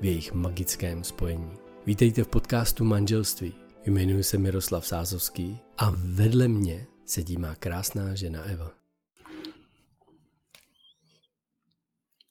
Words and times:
v 0.00 0.04
jejich 0.04 0.32
magickém 0.32 1.04
spojení. 1.04 1.50
Vítejte 1.86 2.24
v 2.24 2.28
podcastu 2.28 2.84
Manželství. 2.84 3.54
Jmenuji 3.86 4.22
se 4.22 4.38
Miroslav 4.38 4.86
Sázovský 4.86 5.58
a 5.78 5.90
vedle 5.90 6.48
mě 6.48 6.86
sedí 7.04 7.36
má 7.36 7.54
krásná 7.54 8.14
žena 8.14 8.42
Eva. 8.42 8.70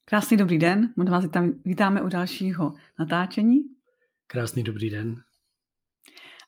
Krásný 0.05 0.37
dobrý 0.37 0.57
den, 0.57 0.93
my 0.97 1.09
vás 1.09 1.25
vítáme 1.65 2.01
u 2.01 2.07
dalšího 2.07 2.73
natáčení. 2.99 3.59
Krásný 4.27 4.63
dobrý 4.63 4.89
den. 4.89 5.15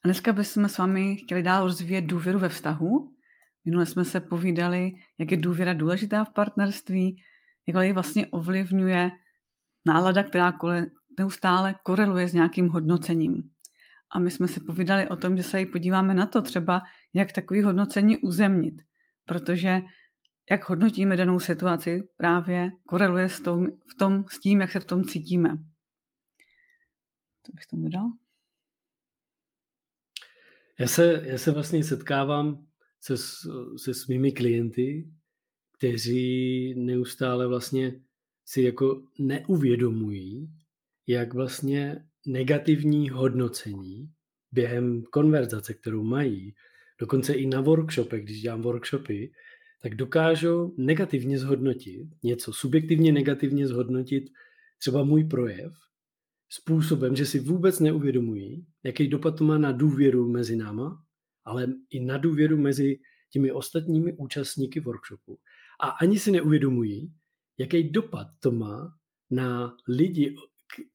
A 0.04 0.08
dneska 0.08 0.34
bychom 0.34 0.70
s 0.70 0.78
vámi 0.78 1.16
chtěli 1.16 1.44
dál 1.44 1.64
rozvíjet 1.64 2.02
důvěru 2.02 2.40
ve 2.40 2.50
vztahu. 2.50 3.16
Minule 3.66 3.86
jsme 3.86 4.06
se 4.06 4.20
povídali, 4.20 4.92
jak 5.18 5.32
je 5.32 5.38
důvěra 5.38 5.74
důležitá 5.74 6.26
v 6.26 6.34
partnerství, 6.34 7.24
jak 7.68 7.86
ji 7.86 7.94
vlastně 7.94 8.28
ovlivňuje 8.28 9.12
nálada, 9.86 10.24
která 10.24 10.52
neustále 11.20 11.76
koreluje 11.84 12.28
s 12.28 12.34
nějakým 12.34 12.70
hodnocením. 12.70 13.52
A 14.12 14.20
my 14.20 14.32
jsme 14.32 14.48
si 14.48 14.60
povídali 14.60 15.10
o 15.10 15.16
tom, 15.16 15.38
že 15.38 15.44
se 15.44 15.62
i 15.62 15.66
podíváme 15.66 16.14
na 16.14 16.26
to 16.26 16.42
třeba, 16.42 16.82
jak 17.14 17.32
takový 17.32 17.62
hodnocení 17.62 18.18
uzemnit. 18.18 18.82
Protože 19.26 19.82
jak 20.52 20.70
hodnotíme 20.70 21.18
danou 21.18 21.40
situaci, 21.40 22.10
právě 22.18 22.72
koreluje 22.86 23.30
s, 23.30 23.42
tom, 23.42 23.68
v 23.68 23.96
tom, 23.98 24.26
s 24.30 24.40
tím, 24.40 24.62
jak 24.62 24.72
se 24.72 24.80
v 24.80 24.86
tom 24.86 25.04
cítíme. 25.04 25.50
Co 27.44 27.52
bych 27.54 27.66
tomu 27.66 27.84
dodal? 27.84 28.12
Já 30.80 30.88
se, 30.88 31.22
já 31.26 31.38
se 31.38 31.52
vlastně 31.52 31.84
setkávám 31.84 32.68
se, 33.02 33.18
se 33.78 33.94
svými 33.94 34.32
klienty, 34.32 35.12
kteří 35.78 36.74
neustále 36.78 37.48
vlastně 37.48 38.02
si 38.46 38.62
jako 38.62 39.04
neuvědomují, 39.20 40.50
jak 41.12 41.34
vlastně 41.34 42.06
negativní 42.28 43.10
hodnocení 43.10 44.10
během 44.52 45.04
konverzace, 45.04 45.74
kterou 45.74 46.04
mají, 46.04 46.56
dokonce 47.00 47.34
i 47.34 47.48
na 47.48 47.62
workshopech, 47.62 48.24
když 48.24 48.42
dělám 48.42 48.62
workshopy, 48.62 49.32
tak 49.82 49.96
dokážou 49.96 50.76
negativně 50.78 51.40
zhodnotit, 51.40 52.10
něco 52.24 52.54
subjektivně 52.54 53.12
negativně 53.12 53.68
zhodnotit 53.68 54.24
třeba 54.78 55.04
můj 55.04 55.24
projev, 55.24 55.74
způsobem, 56.50 57.16
že 57.16 57.26
si 57.26 57.40
vůbec 57.40 57.80
neuvědomují, 57.80 58.66
jaký 58.84 59.08
dopad 59.08 59.38
to 59.38 59.44
má 59.44 59.58
na 59.58 59.72
důvěru 59.72 60.30
mezi 60.30 60.56
náma, 60.56 61.04
ale 61.46 61.68
i 61.90 62.00
na 62.00 62.18
důvěru 62.18 62.58
mezi 62.58 63.00
těmi 63.30 63.52
ostatními 63.52 64.14
účastníky 64.14 64.80
workshopu. 64.80 65.40
A 65.80 65.90
ani 65.90 66.20
si 66.20 66.32
neuvědomují, 66.32 67.14
jaký 67.58 67.90
dopad 67.90 68.28
to 68.40 68.52
má 68.52 68.98
na 69.30 69.76
lidi, 69.88 70.36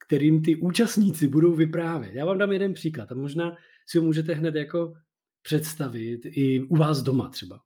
kterým 0.06 0.42
ty 0.42 0.56
účastníci 0.56 1.28
budou 1.28 1.54
vyprávět. 1.54 2.14
Já 2.14 2.24
vám 2.24 2.38
dám 2.38 2.52
jeden 2.52 2.74
příklad 2.74 3.12
a 3.12 3.14
možná 3.14 3.56
si 3.86 3.98
ho 3.98 4.04
můžete 4.04 4.34
hned 4.34 4.54
jako 4.54 4.94
představit 5.42 6.20
i 6.24 6.62
u 6.62 6.76
vás 6.76 7.02
doma 7.02 7.28
třeba. 7.28 7.60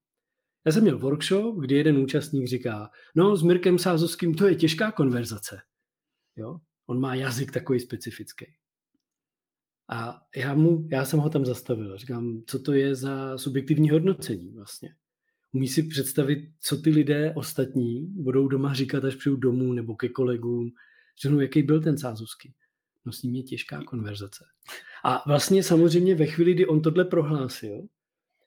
Já 0.66 0.72
jsem 0.72 0.82
měl 0.82 0.98
workshop, 0.98 1.58
kdy 1.60 1.74
jeden 1.74 1.98
účastník 1.98 2.46
říká, 2.46 2.90
no 3.14 3.36
s 3.36 3.42
Mirkem 3.42 3.78
Sázovským 3.78 4.34
to 4.34 4.46
je 4.46 4.54
těžká 4.54 4.92
konverzace. 4.92 5.60
Jo? 6.36 6.60
On 6.86 7.00
má 7.00 7.14
jazyk 7.14 7.52
takový 7.52 7.80
specifický. 7.80 8.46
A 9.88 10.22
já, 10.36 10.54
mu, 10.54 10.88
já 10.90 11.04
jsem 11.04 11.20
ho 11.20 11.30
tam 11.30 11.44
zastavil. 11.44 11.98
Říkám, 11.98 12.42
co 12.46 12.58
to 12.58 12.72
je 12.72 12.94
za 12.94 13.38
subjektivní 13.38 13.90
hodnocení 13.90 14.52
vlastně. 14.52 14.94
Umí 15.52 15.68
si 15.68 15.82
představit, 15.82 16.38
co 16.60 16.76
ty 16.76 16.90
lidé 16.90 17.32
ostatní 17.36 18.06
budou 18.06 18.48
doma 18.48 18.74
říkat, 18.74 19.04
až 19.04 19.14
přijdu 19.14 19.36
domů 19.36 19.72
nebo 19.72 19.96
ke 19.96 20.08
kolegům. 20.08 20.70
Řeknu, 21.22 21.40
jaký 21.40 21.62
byl 21.62 21.82
ten 21.82 21.98
Sázovský. 21.98 22.54
No 23.04 23.12
s 23.12 23.22
ním 23.22 23.34
je 23.34 23.42
těžká 23.42 23.82
konverzace. 23.84 24.44
A 25.04 25.22
vlastně 25.26 25.62
samozřejmě 25.62 26.14
ve 26.14 26.26
chvíli, 26.26 26.54
kdy 26.54 26.66
on 26.66 26.82
tohle 26.82 27.04
prohlásil, 27.04 27.88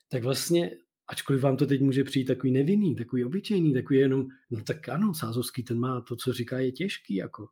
tak 0.10 0.24
vlastně, 0.24 0.72
ačkoliv 1.08 1.42
vám 1.42 1.58
to 1.58 1.66
teď 1.66 1.82
může 1.82 2.04
přijít 2.04 2.26
takový 2.26 2.52
nevinný, 2.52 2.96
takový 2.96 3.26
obyčejný, 3.26 3.74
takový 3.74 4.00
jenom, 4.00 4.28
no 4.50 4.64
tak 4.64 4.90
ano, 4.90 5.14
Sázovský 5.14 5.64
ten 5.64 5.80
má 5.80 6.02
to, 6.02 6.16
co 6.16 6.34
říká, 6.34 6.60
je 6.60 6.72
těžký, 6.72 7.16
jako, 7.16 7.48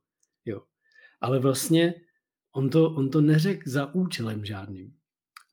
jo. 0.46 0.62
Ale 1.22 1.40
vlastně 1.40 1.94
on 2.52 2.70
to, 2.70 2.90
on 2.90 3.10
to 3.10 3.22
neřekl 3.22 3.70
za 3.70 3.96
účelem 3.96 4.46
žádným. 4.46 4.94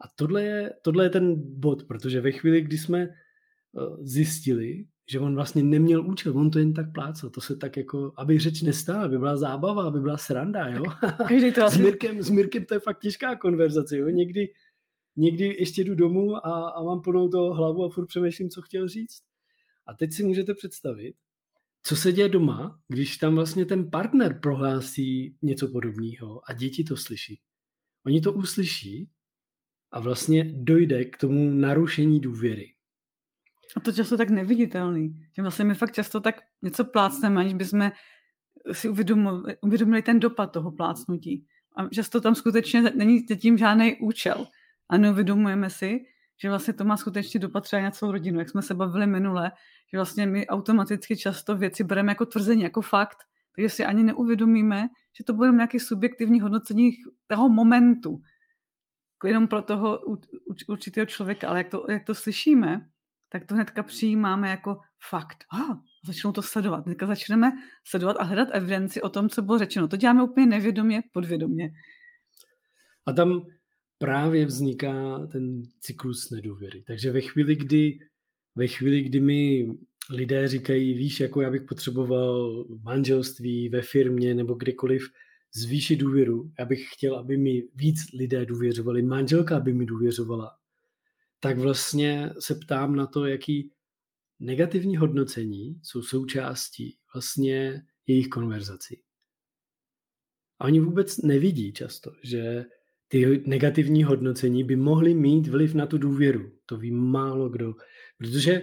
A 0.01 0.09
tohle 0.17 0.43
je, 0.43 0.75
tohle 0.83 1.05
je 1.05 1.11
ten 1.11 1.35
bod, 1.61 1.85
protože 1.85 2.21
ve 2.21 2.33
chvíli, 2.33 2.61
kdy 2.61 2.79
jsme 2.79 3.01
eh, 3.01 3.11
zjistili, 4.01 4.87
že 5.11 5.21
on 5.21 5.35
vlastně 5.35 5.63
neměl 5.63 6.07
účel, 6.07 6.39
on 6.39 6.51
to 6.51 6.59
jen 6.59 6.75
tak 6.75 6.93
plácal, 6.93 7.31
to 7.31 7.41
se 7.41 7.57
tak 7.57 7.77
jako, 7.77 8.13
aby 8.17 8.39
řeč 8.39 8.63
nestála, 8.63 9.05
aby 9.05 9.19
byla 9.19 9.37
zábava, 9.37 9.87
aby 9.87 10.01
byla 10.01 10.17
sranda, 10.17 10.69
jo. 10.69 10.83
Každý 11.29 11.53
to 11.53 11.71
s, 11.71 11.77
Mirkem, 11.77 12.23
s 12.23 12.31
Mirkem 12.31 12.65
to 12.65 12.75
je 12.75 12.81
fakt 12.81 13.01
těžká 13.01 13.37
konverzace, 13.37 13.99
jo. 13.99 14.09
Někdy, 14.09 14.53
někdy 15.17 15.57
ještě 15.59 15.85
jdu 15.85 15.95
domů 15.95 16.47
a, 16.47 16.69
a 16.71 16.83
mám 16.83 17.01
plnou 17.01 17.29
toho 17.29 17.55
hlavu 17.55 17.85
a 17.85 17.89
furt 17.89 18.07
přemýšlím, 18.07 18.51
co 18.51 18.63
chtěl 18.63 18.89
říct. 18.89 19.23
A 19.87 19.95
teď 19.95 20.13
si 20.13 20.23
můžete 20.25 20.55
představit, 20.55 21.15
co 21.83 21.97
se 21.97 22.13
děje 22.13 22.29
doma, 22.29 22.81
když 22.89 23.17
tam 23.17 23.35
vlastně 23.35 23.67
ten 23.67 23.91
partner 23.91 24.41
prohlásí 24.43 25.37
něco 25.43 25.69
podobného 25.69 26.41
a 26.51 26.53
děti 26.53 26.85
to 26.85 26.97
slyší. 26.97 27.41
Oni 28.07 28.21
to 28.21 28.33
uslyší 28.33 29.09
a 29.91 30.01
vlastně 30.01 30.53
dojde 30.57 31.05
k 31.05 31.17
tomu 31.17 31.51
narušení 31.51 32.21
důvěry. 32.21 32.75
A 33.77 33.81
to 33.81 33.93
často 33.93 34.17
tak 34.17 34.31
neviditelný. 34.31 35.27
Že 35.37 35.43
vlastně 35.43 35.65
my 35.65 35.75
fakt 35.75 35.95
často 35.95 36.21
tak 36.21 36.41
něco 36.63 36.85
plácneme, 36.85 37.41
aniž 37.41 37.55
bychom 37.55 37.91
si 38.73 38.89
uvědomili, 38.89 39.57
uvědomili 39.61 40.03
ten 40.03 40.21
dopad 40.21 40.47
toho 40.47 40.73
plácnutí. 40.73 41.47
A 41.77 41.89
často 41.89 42.21
tam 42.21 42.35
skutečně 42.35 42.83
není 42.83 43.23
tím 43.23 43.59
žádný 43.59 43.97
účel. 44.01 44.47
A 44.89 44.97
neuvědomujeme 44.97 45.71
si, 45.71 46.05
že 46.43 46.49
vlastně 46.49 46.75
to 46.75 46.85
má 46.85 46.97
skutečně 46.97 47.41
dopad 47.41 47.61
třeba 47.65 47.83
na 47.83 47.91
celou 47.91 48.13
rodinu. 48.13 48.39
Jak 48.39 48.51
jsme 48.51 48.63
se 48.63 48.75
bavili 48.75 49.07
minule, 49.07 49.53
že 49.93 49.99
vlastně 49.99 50.27
my 50.27 50.47
automaticky 50.47 51.17
často 51.17 51.57
věci 51.57 51.85
bereme 51.85 52.13
jako 52.13 52.27
tvrzení, 52.27 52.63
jako 52.63 52.83
fakt, 52.83 53.19
takže 53.57 53.69
si 53.69 53.85
ani 53.85 54.03
neuvědomíme, 54.03 54.89
že 55.17 55.25
to 55.25 55.33
bude 55.33 55.53
nějaké 55.53 55.81
subjektivní 55.81 56.41
hodnocení 56.41 56.91
toho 57.27 57.49
momentu, 57.49 58.21
jenom 59.25 59.49
pro 59.49 59.63
toho 59.63 60.01
určitého 60.69 61.07
člověka, 61.07 61.49
ale 61.49 61.59
jak 61.59 61.69
to, 61.69 61.87
jak 61.89 62.05
to 62.05 62.15
slyšíme, 62.15 62.89
tak 63.29 63.47
to 63.47 63.55
hnedka 63.55 63.83
přijímáme 63.83 64.51
jako 64.51 64.81
fakt. 65.11 65.45
Ah, 65.53 65.77
začnou 66.07 66.33
to 66.33 66.43
sledovat. 66.43 66.87
Hnedka 66.87 67.07
začneme 67.07 67.53
sledovat 67.85 68.17
a 68.21 68.23
hledat 68.23 68.49
evidenci 68.53 69.03
o 69.03 69.09
tom, 69.09 69.29
co 69.29 69.43
bylo 69.43 69.59
řečeno. 69.59 69.89
To 69.89 69.97
děláme 69.97 70.23
úplně 70.23 70.47
nevědomě, 70.47 71.03
podvědomě. 71.13 71.71
A 73.07 73.13
tam 73.13 73.47
právě 73.99 74.47
vzniká 74.47 75.27
ten 75.33 75.63
cyklus 75.81 76.31
nedůvěry. 76.31 76.85
Takže 76.87 77.13
ve 77.13 77.21
chvíli, 77.21 77.57
kdy 77.57 77.99
ve 78.55 78.67
chvíli, 78.67 79.03
kdy 79.03 79.21
mi 79.21 79.69
lidé 80.11 80.49
říkají, 80.49 80.95
víš, 80.95 81.21
jako 81.21 81.41
já 81.41 81.51
bych 81.51 81.63
potřeboval 81.63 82.65
manželství 82.83 83.69
ve 83.69 83.83
firmě 83.83 84.35
nebo 84.35 84.55
kdekoliv 84.55 85.03
zvýšit 85.55 85.97
důvěru, 85.97 86.51
já 86.59 86.65
bych 86.65 86.87
chtěl, 86.93 87.17
aby 87.17 87.37
mi 87.37 87.63
víc 87.75 88.13
lidé 88.13 88.47
důvěřovali, 88.47 89.03
manželka 89.03 89.57
aby 89.57 89.73
mi 89.73 89.87
důvěřovala, 89.87 90.51
tak 91.41 91.59
vlastně 91.59 92.31
se 92.39 92.55
ptám 92.55 92.97
na 92.97 93.07
to, 93.07 93.27
jaký 93.27 93.73
negativní 94.41 94.97
hodnocení 94.97 95.81
jsou 95.83 96.03
součástí 96.03 96.99
vlastně 97.15 97.83
jejich 98.07 98.29
konverzací. 98.29 99.03
A 100.59 100.65
oni 100.65 100.81
vůbec 100.81 101.19
nevidí 101.19 101.73
často, 101.73 102.13
že 102.23 102.65
ty 103.09 103.43
negativní 103.47 104.05
hodnocení 104.05 104.65
by 104.65 104.77
mohly 104.77 105.15
mít 105.15 105.49
vliv 105.49 105.75
na 105.75 105.87
tu 105.87 105.99
důvěru. 105.99 106.53
To 106.67 106.77
ví 106.77 106.91
málo 106.91 107.49
kdo. 107.49 107.75
Protože 108.19 108.63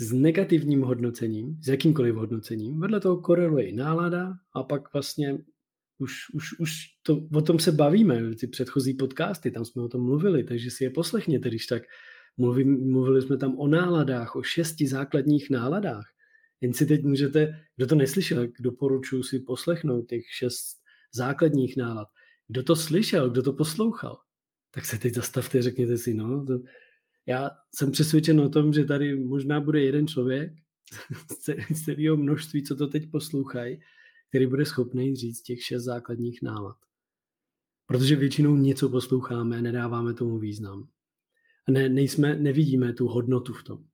s 0.00 0.12
negativním 0.12 0.82
hodnocením, 0.82 1.60
s 1.62 1.68
jakýmkoliv 1.68 2.14
hodnocením, 2.14 2.80
vedle 2.80 3.00
toho 3.00 3.20
koreluje 3.20 3.68
i 3.68 3.72
nálada 3.72 4.32
a 4.52 4.62
pak 4.62 4.92
vlastně 4.92 5.38
už, 6.02 6.12
už, 6.34 6.58
už 6.58 6.72
to, 7.02 7.28
o 7.34 7.42
tom 7.42 7.58
se 7.58 7.72
bavíme, 7.72 8.34
ty 8.34 8.46
předchozí 8.46 8.94
podcasty, 8.94 9.50
tam 9.50 9.64
jsme 9.64 9.82
o 9.82 9.88
tom 9.88 10.04
mluvili, 10.04 10.44
takže 10.44 10.70
si 10.70 10.84
je 10.84 10.90
poslechněte, 10.90 11.48
když 11.48 11.66
tak 11.66 11.82
mluví, 12.36 12.64
mluvili 12.64 13.22
jsme 13.22 13.36
tam 13.36 13.58
o 13.58 13.68
náladách, 13.68 14.36
o 14.36 14.42
šesti 14.42 14.86
základních 14.86 15.50
náladách. 15.50 16.04
Jen 16.60 16.72
si 16.72 16.86
teď 16.86 17.02
můžete, 17.02 17.60
kdo 17.76 17.86
to 17.86 17.94
neslyšel, 17.94 18.48
doporučuji 18.60 19.22
si 19.22 19.40
poslechnout 19.40 20.08
těch 20.08 20.22
šest 20.38 20.76
základních 21.14 21.76
nálad. 21.76 22.08
Kdo 22.48 22.62
to 22.62 22.76
slyšel, 22.76 23.30
kdo 23.30 23.42
to 23.42 23.52
poslouchal, 23.52 24.18
tak 24.70 24.84
se 24.84 24.98
teď 24.98 25.14
zastavte 25.14 25.62
řekněte 25.62 25.98
si, 25.98 26.14
no, 26.14 26.46
to, 26.46 26.58
já 27.26 27.50
jsem 27.74 27.90
přesvědčen 27.90 28.40
o 28.40 28.48
tom, 28.48 28.72
že 28.72 28.84
tady 28.84 29.16
možná 29.16 29.60
bude 29.60 29.82
jeden 29.82 30.06
člověk 30.06 30.52
z 31.74 31.84
celého 31.84 32.16
množství, 32.16 32.62
co 32.62 32.76
to 32.76 32.86
teď 32.86 33.10
poslouchají, 33.10 33.80
který 34.32 34.46
bude 34.46 34.64
schopný 34.64 35.16
říct 35.16 35.42
těch 35.42 35.62
šest 35.62 35.82
základních 35.82 36.42
nálad. 36.42 36.76
Protože 37.86 38.16
většinou 38.16 38.56
něco 38.56 38.88
posloucháme, 38.88 39.62
nedáváme 39.62 40.14
tomu 40.14 40.38
význam. 40.38 40.88
A 41.68 41.70
ne, 41.70 41.88
nejsme, 41.88 42.36
nevidíme 42.36 42.92
tu 42.92 43.06
hodnotu 43.06 43.52
v 43.52 43.62
tom. 43.62 43.84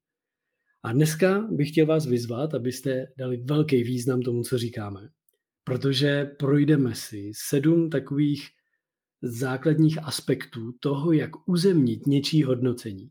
A 0.82 0.92
dneska 0.92 1.40
bych 1.50 1.70
chtěl 1.70 1.86
vás 1.86 2.06
vyzvat, 2.06 2.54
abyste 2.54 3.06
dali 3.16 3.36
velký 3.36 3.82
význam 3.82 4.22
tomu, 4.22 4.42
co 4.42 4.58
říkáme. 4.58 5.08
Protože 5.64 6.24
projdeme 6.24 6.94
si 6.94 7.32
sedm 7.34 7.90
takových 7.90 8.48
základních 9.22 10.02
aspektů 10.02 10.72
toho, 10.80 11.12
jak 11.12 11.48
uzemnit 11.48 12.06
něčí 12.06 12.42
hodnocení. 12.42 13.10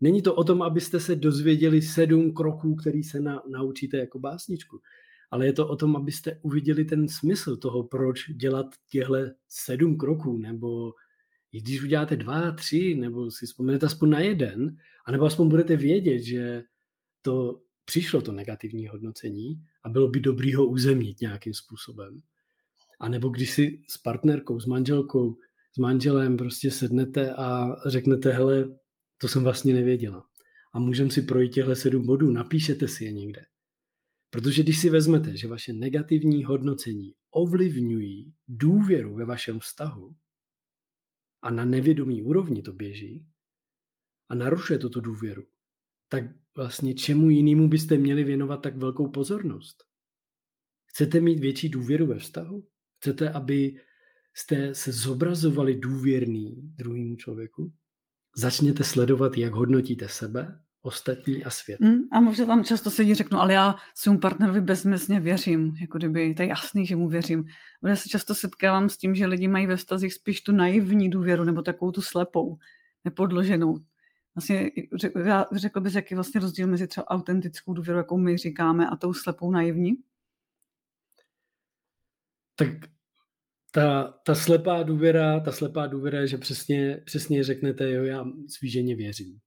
Není 0.00 0.22
to 0.22 0.34
o 0.34 0.44
tom, 0.44 0.62
abyste 0.62 1.00
se 1.00 1.16
dozvěděli 1.16 1.82
sedm 1.82 2.32
kroků, 2.34 2.74
který 2.74 3.02
se 3.02 3.20
na, 3.20 3.42
naučíte 3.50 3.96
jako 3.96 4.18
básničku, 4.18 4.80
ale 5.32 5.46
je 5.46 5.52
to 5.52 5.68
o 5.68 5.76
tom, 5.76 5.96
abyste 5.96 6.38
uviděli 6.42 6.84
ten 6.84 7.08
smysl 7.08 7.56
toho, 7.56 7.84
proč 7.84 8.30
dělat 8.30 8.66
těhle 8.88 9.34
sedm 9.48 9.96
kroků, 9.96 10.38
nebo 10.38 10.92
když 11.50 11.82
uděláte 11.82 12.16
dva, 12.16 12.52
tři, 12.52 12.94
nebo 12.94 13.30
si 13.30 13.46
vzpomenete 13.46 13.86
aspoň 13.86 14.10
na 14.10 14.20
jeden, 14.20 14.76
anebo 15.06 15.24
aspoň 15.24 15.48
budete 15.48 15.76
vědět, 15.76 16.22
že 16.22 16.62
to 17.22 17.60
přišlo 17.84 18.22
to 18.22 18.32
negativní 18.32 18.88
hodnocení 18.88 19.62
a 19.84 19.88
bylo 19.88 20.08
by 20.08 20.20
dobrý 20.20 20.54
ho 20.54 20.66
uzemnit 20.66 21.20
nějakým 21.20 21.54
způsobem. 21.54 22.22
A 23.00 23.08
nebo 23.08 23.28
když 23.28 23.50
si 23.50 23.82
s 23.88 23.98
partnerkou, 23.98 24.60
s 24.60 24.66
manželkou, 24.66 25.36
s 25.74 25.78
manželem 25.78 26.36
prostě 26.36 26.70
sednete 26.70 27.32
a 27.32 27.76
řeknete, 27.86 28.32
hele, 28.32 28.76
to 29.18 29.28
jsem 29.28 29.44
vlastně 29.44 29.74
nevěděla. 29.74 30.24
A 30.74 30.78
můžeme 30.78 31.10
si 31.10 31.22
projít 31.22 31.52
těchto 31.52 31.76
sedm 31.76 32.06
bodů, 32.06 32.30
napíšete 32.30 32.88
si 32.88 33.04
je 33.04 33.12
někde. 33.12 33.42
Protože 34.32 34.62
když 34.62 34.80
si 34.80 34.90
vezmete, 34.90 35.36
že 35.36 35.48
vaše 35.48 35.72
negativní 35.72 36.44
hodnocení 36.44 37.14
ovlivňují 37.30 38.34
důvěru 38.48 39.14
ve 39.14 39.24
vašem 39.24 39.60
vztahu 39.60 40.16
a 41.42 41.50
na 41.50 41.64
nevědomí 41.64 42.22
úrovni 42.22 42.62
to 42.62 42.72
běží 42.72 43.26
a 44.28 44.34
narušuje 44.34 44.78
tuto 44.78 45.00
důvěru, 45.00 45.46
tak 46.08 46.24
vlastně 46.56 46.94
čemu 46.94 47.30
jinému 47.30 47.68
byste 47.68 47.98
měli 47.98 48.24
věnovat 48.24 48.56
tak 48.56 48.76
velkou 48.76 49.08
pozornost? 49.08 49.84
Chcete 50.86 51.20
mít 51.20 51.40
větší 51.40 51.68
důvěru 51.68 52.06
ve 52.06 52.18
vztahu? 52.18 52.68
Chcete, 52.98 53.30
aby 53.30 53.80
jste 54.34 54.74
se 54.74 54.92
zobrazovali 54.92 55.74
důvěrný 55.74 56.56
druhému 56.62 57.16
člověku? 57.16 57.72
Začněte 58.36 58.84
sledovat, 58.84 59.38
jak 59.38 59.52
hodnotíte 59.52 60.08
sebe, 60.08 60.60
ostatní 60.82 61.44
a 61.44 61.50
svět. 61.50 61.80
Mm, 61.80 61.98
a 62.12 62.20
možná 62.20 62.46
tam 62.46 62.64
často 62.64 62.90
sedí 62.90 63.14
řeknu, 63.14 63.38
ale 63.38 63.52
já 63.52 63.74
svému 63.94 64.18
partnerovi 64.18 64.60
bezmezně 64.60 65.20
věřím, 65.20 65.76
jako 65.80 65.98
kdyby 65.98 66.34
to 66.34 66.42
je 66.42 66.48
jasný, 66.48 66.86
že 66.86 66.96
mu 66.96 67.08
věřím. 67.08 67.44
Já 67.86 67.96
se 67.96 68.08
často 68.08 68.34
setkávám 68.34 68.88
s 68.88 68.96
tím, 68.96 69.14
že 69.14 69.26
lidi 69.26 69.48
mají 69.48 69.66
ve 69.66 69.76
vztazích 69.76 70.14
spíš 70.14 70.40
tu 70.40 70.52
naivní 70.52 71.10
důvěru 71.10 71.44
nebo 71.44 71.62
takovou 71.62 71.92
tu 71.92 72.02
slepou, 72.02 72.58
nepodloženou. 73.04 73.76
Vlastně 74.34 74.70
řekl 75.52 75.80
bys, 75.80 75.94
jaký 75.94 76.14
je 76.14 76.16
vlastně 76.16 76.40
rozdíl 76.40 76.66
mezi 76.66 76.86
třeba 76.86 77.06
autentickou 77.06 77.74
důvěrou, 77.74 77.98
jakou 77.98 78.18
my 78.18 78.36
říkáme, 78.36 78.86
a 78.86 78.96
tou 78.96 79.14
slepou 79.14 79.50
naivní? 79.50 79.92
Tak 82.56 82.68
ta, 83.70 84.14
ta 84.26 84.34
slepá 84.34 84.82
důvěra, 84.82 85.40
ta 85.40 85.52
slepá 85.52 85.86
důvěra 85.86 86.20
je, 86.20 86.26
že 86.26 86.38
přesně, 86.38 87.02
přesně 87.04 87.44
řeknete, 87.44 87.90
jo, 87.90 88.04
já 88.04 88.24
svíženě 88.48 88.96
věřím. 88.96 89.38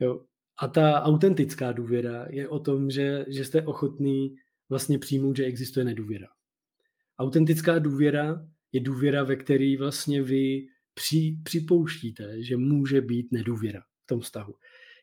Jo. 0.00 0.24
A 0.62 0.68
ta 0.68 1.02
autentická 1.02 1.72
důvěra 1.72 2.26
je 2.30 2.48
o 2.48 2.58
tom, 2.58 2.90
že, 2.90 3.24
že 3.28 3.44
jste 3.44 3.62
ochotný 3.62 4.34
vlastně 4.68 4.98
přijmout, 4.98 5.36
že 5.36 5.44
existuje 5.44 5.84
nedůvěra. 5.84 6.26
Autentická 7.18 7.78
důvěra 7.78 8.46
je 8.72 8.80
důvěra, 8.80 9.24
ve 9.24 9.36
které 9.36 9.74
vlastně 9.78 10.22
vy 10.22 10.66
při, 10.94 11.36
připouštíte, 11.42 12.42
že 12.42 12.56
může 12.56 13.00
být 13.00 13.32
nedůvěra 13.32 13.80
v 13.80 14.06
tom 14.06 14.20
vztahu. 14.20 14.54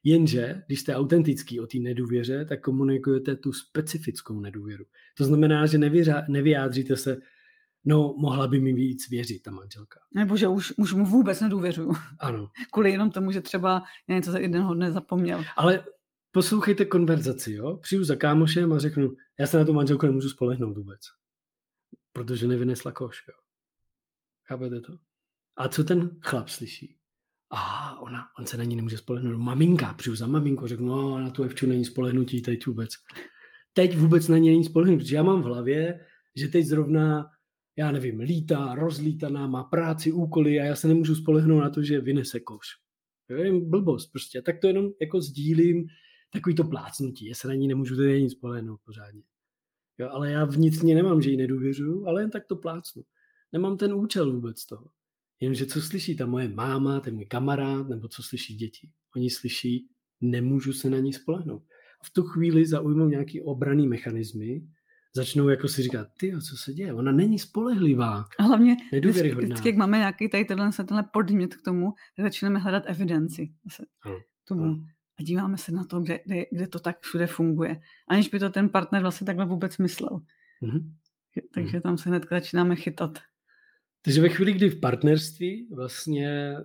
Jenže, 0.03 0.61
když 0.67 0.79
jste 0.79 0.95
autentický 0.95 1.59
o 1.59 1.67
té 1.67 1.77
nedůvěře, 1.79 2.45
tak 2.45 2.61
komunikujete 2.61 3.35
tu 3.35 3.53
specifickou 3.53 4.39
nedůvěru. 4.39 4.85
To 5.17 5.23
znamená, 5.23 5.65
že 5.65 5.77
nevyřá, 5.77 6.25
nevyjádříte 6.29 6.95
se, 6.95 7.17
no 7.85 8.15
mohla 8.17 8.47
by 8.47 8.59
mi 8.59 8.73
víc 8.73 9.09
věřit 9.09 9.43
ta 9.43 9.51
manželka. 9.51 9.99
Nebo 10.15 10.37
že 10.37 10.47
už, 10.47 10.73
už 10.77 10.93
mu 10.93 11.05
vůbec 11.05 11.41
nedůvěřuju. 11.41 11.93
Ano. 12.19 12.51
Kvůli 12.71 12.91
jenom 12.91 13.11
tomu, 13.11 13.31
že 13.31 13.41
třeba 13.41 13.83
něco 14.07 14.31
za 14.31 14.39
jednoho 14.39 14.73
dne 14.73 14.91
zapomněl. 14.91 15.43
Ale 15.57 15.83
poslouchejte 16.31 16.85
konverzaci, 16.85 17.53
jo? 17.53 17.77
Přijdu 17.77 18.03
za 18.03 18.15
kámošem 18.15 18.73
a 18.73 18.79
řeknu, 18.79 19.15
já 19.39 19.47
se 19.47 19.57
na 19.57 19.65
tu 19.65 19.73
manželku 19.73 20.05
nemůžu 20.05 20.29
spolehnout 20.29 20.77
vůbec. 20.77 20.99
Protože 22.13 22.47
nevynesla 22.47 22.91
koš, 22.91 23.23
jo? 23.27 23.35
Chápete 24.47 24.81
to? 24.81 24.93
A 25.57 25.67
co 25.67 25.83
ten 25.83 26.17
chlap 26.21 26.49
slyší? 26.49 26.95
A 27.49 27.95
ona, 27.99 28.25
on 28.39 28.45
se 28.45 28.57
na 28.57 28.63
ní 28.63 28.75
nemůže 28.75 28.97
spolehnout. 28.97 29.39
Maminka, 29.39 29.93
přijdu 29.93 30.15
za 30.15 30.27
maminku, 30.27 30.67
řeknu, 30.67 30.87
no, 30.87 31.19
na 31.19 31.29
tu 31.29 31.43
Evču 31.43 31.67
není 31.67 31.85
spolehnutí 31.85 32.41
teď 32.41 32.65
vůbec. 32.67 32.89
Teď 33.73 33.97
vůbec 33.97 34.27
na 34.27 34.37
ní 34.37 34.49
není 34.49 34.63
spolehnutí. 34.63 35.13
Já 35.13 35.23
mám 35.23 35.41
v 35.41 35.45
hlavě, 35.45 36.05
že 36.35 36.47
teď 36.47 36.65
zrovna 36.65 37.25
já 37.77 37.91
nevím, 37.91 38.19
lítá, 38.19 38.75
rozlítaná, 38.75 39.47
má 39.47 39.63
práci, 39.63 40.11
úkoly 40.11 40.59
a 40.59 40.63
já 40.63 40.75
se 40.75 40.87
nemůžu 40.87 41.15
spolehnout 41.15 41.61
na 41.61 41.69
to, 41.69 41.83
že 41.83 42.01
vynese 42.01 42.39
koš. 42.39 42.67
Vím, 43.29 43.69
blbost 43.69 44.11
prostě. 44.11 44.41
Tak 44.41 44.59
to 44.59 44.67
jenom 44.67 44.89
jako 45.01 45.21
sdílím 45.21 45.87
takový 46.33 46.55
to 46.55 46.63
plácnutí. 46.63 47.27
Já 47.27 47.35
se 47.35 47.47
na 47.47 47.53
ní 47.53 47.67
nemůžu 47.67 47.95
tedy 47.95 48.23
nic 48.23 48.31
spolehnout 48.31 48.79
pořádně. 48.85 49.21
Jo, 49.97 50.09
ale 50.11 50.31
já 50.31 50.45
vnitřně 50.45 50.95
nemám, 50.95 51.21
že 51.21 51.29
jí 51.29 51.37
nedůvěřuju, 51.37 52.07
ale 52.07 52.21
jen 52.21 52.29
tak 52.29 52.45
to 52.45 52.55
plácnu. 52.55 53.03
Nemám 53.51 53.77
ten 53.77 53.93
účel 53.93 54.31
vůbec 54.31 54.65
toho. 54.65 54.89
Jenže 55.39 55.65
co 55.65 55.81
slyší 55.81 56.15
ta 56.15 56.25
moje 56.25 56.49
máma, 56.49 56.99
ten 56.99 57.15
můj 57.15 57.25
kamarád, 57.25 57.89
nebo 57.89 58.07
co 58.07 58.23
slyší 58.23 58.55
děti? 58.55 58.89
Oni 59.15 59.29
slyší, 59.29 59.87
nemůžu 60.21 60.73
se 60.73 60.89
na 60.89 60.99
ní 60.99 61.13
spolehnout. 61.13 61.63
A 62.01 62.05
v 62.05 62.09
tu 62.09 62.23
chvíli 62.23 62.65
zaujmou 62.65 63.07
nějaký 63.07 63.41
obraný 63.41 63.87
mechanismy, 63.87 64.67
začnou 65.15 65.49
jako 65.49 65.67
si 65.67 65.83
říkat, 65.83 66.07
ty, 66.19 66.33
co 66.49 66.57
se 66.57 66.73
děje, 66.73 66.93
ona 66.93 67.11
není 67.11 67.39
spolehlivá. 67.39 68.25
A 68.39 68.43
hlavně 68.43 68.77
vždycky, 68.93 69.35
vždycky, 69.35 69.69
jak 69.69 69.77
máme 69.77 69.97
nějaký 69.97 70.29
tady 70.29 70.45
tenhle, 70.45 70.71
tenhle 70.71 71.03
podmět 71.13 71.55
k 71.55 71.61
tomu, 71.61 71.93
tak 72.15 72.25
začneme 72.25 72.59
hledat 72.59 72.83
evidenci 72.87 73.53
tomu. 74.47 74.63
Ano. 74.63 74.85
A 75.19 75.23
díváme 75.23 75.57
se 75.57 75.71
na 75.71 75.83
to, 75.83 75.99
kde, 75.99 76.19
kde, 76.25 76.45
kde 76.51 76.67
to 76.67 76.79
tak 76.79 77.01
všude 77.01 77.27
funguje. 77.27 77.81
Aniž 78.09 78.29
by 78.29 78.39
to 78.39 78.49
ten 78.49 78.69
partner 78.69 79.01
vlastně 79.01 79.25
takhle 79.25 79.45
vůbec 79.45 79.77
myslel. 79.77 80.21
Mm-hmm. 80.63 80.93
Takže 81.53 81.77
mm-hmm. 81.77 81.81
tam 81.81 81.97
se 81.97 82.09
hned 82.09 82.23
začínáme 82.31 82.75
chytat. 82.75 83.19
Takže 84.01 84.21
ve 84.21 84.29
chvíli, 84.29 84.53
kdy 84.53 84.69
v 84.69 84.79
partnerství 84.79 85.67
vlastně 85.75 86.55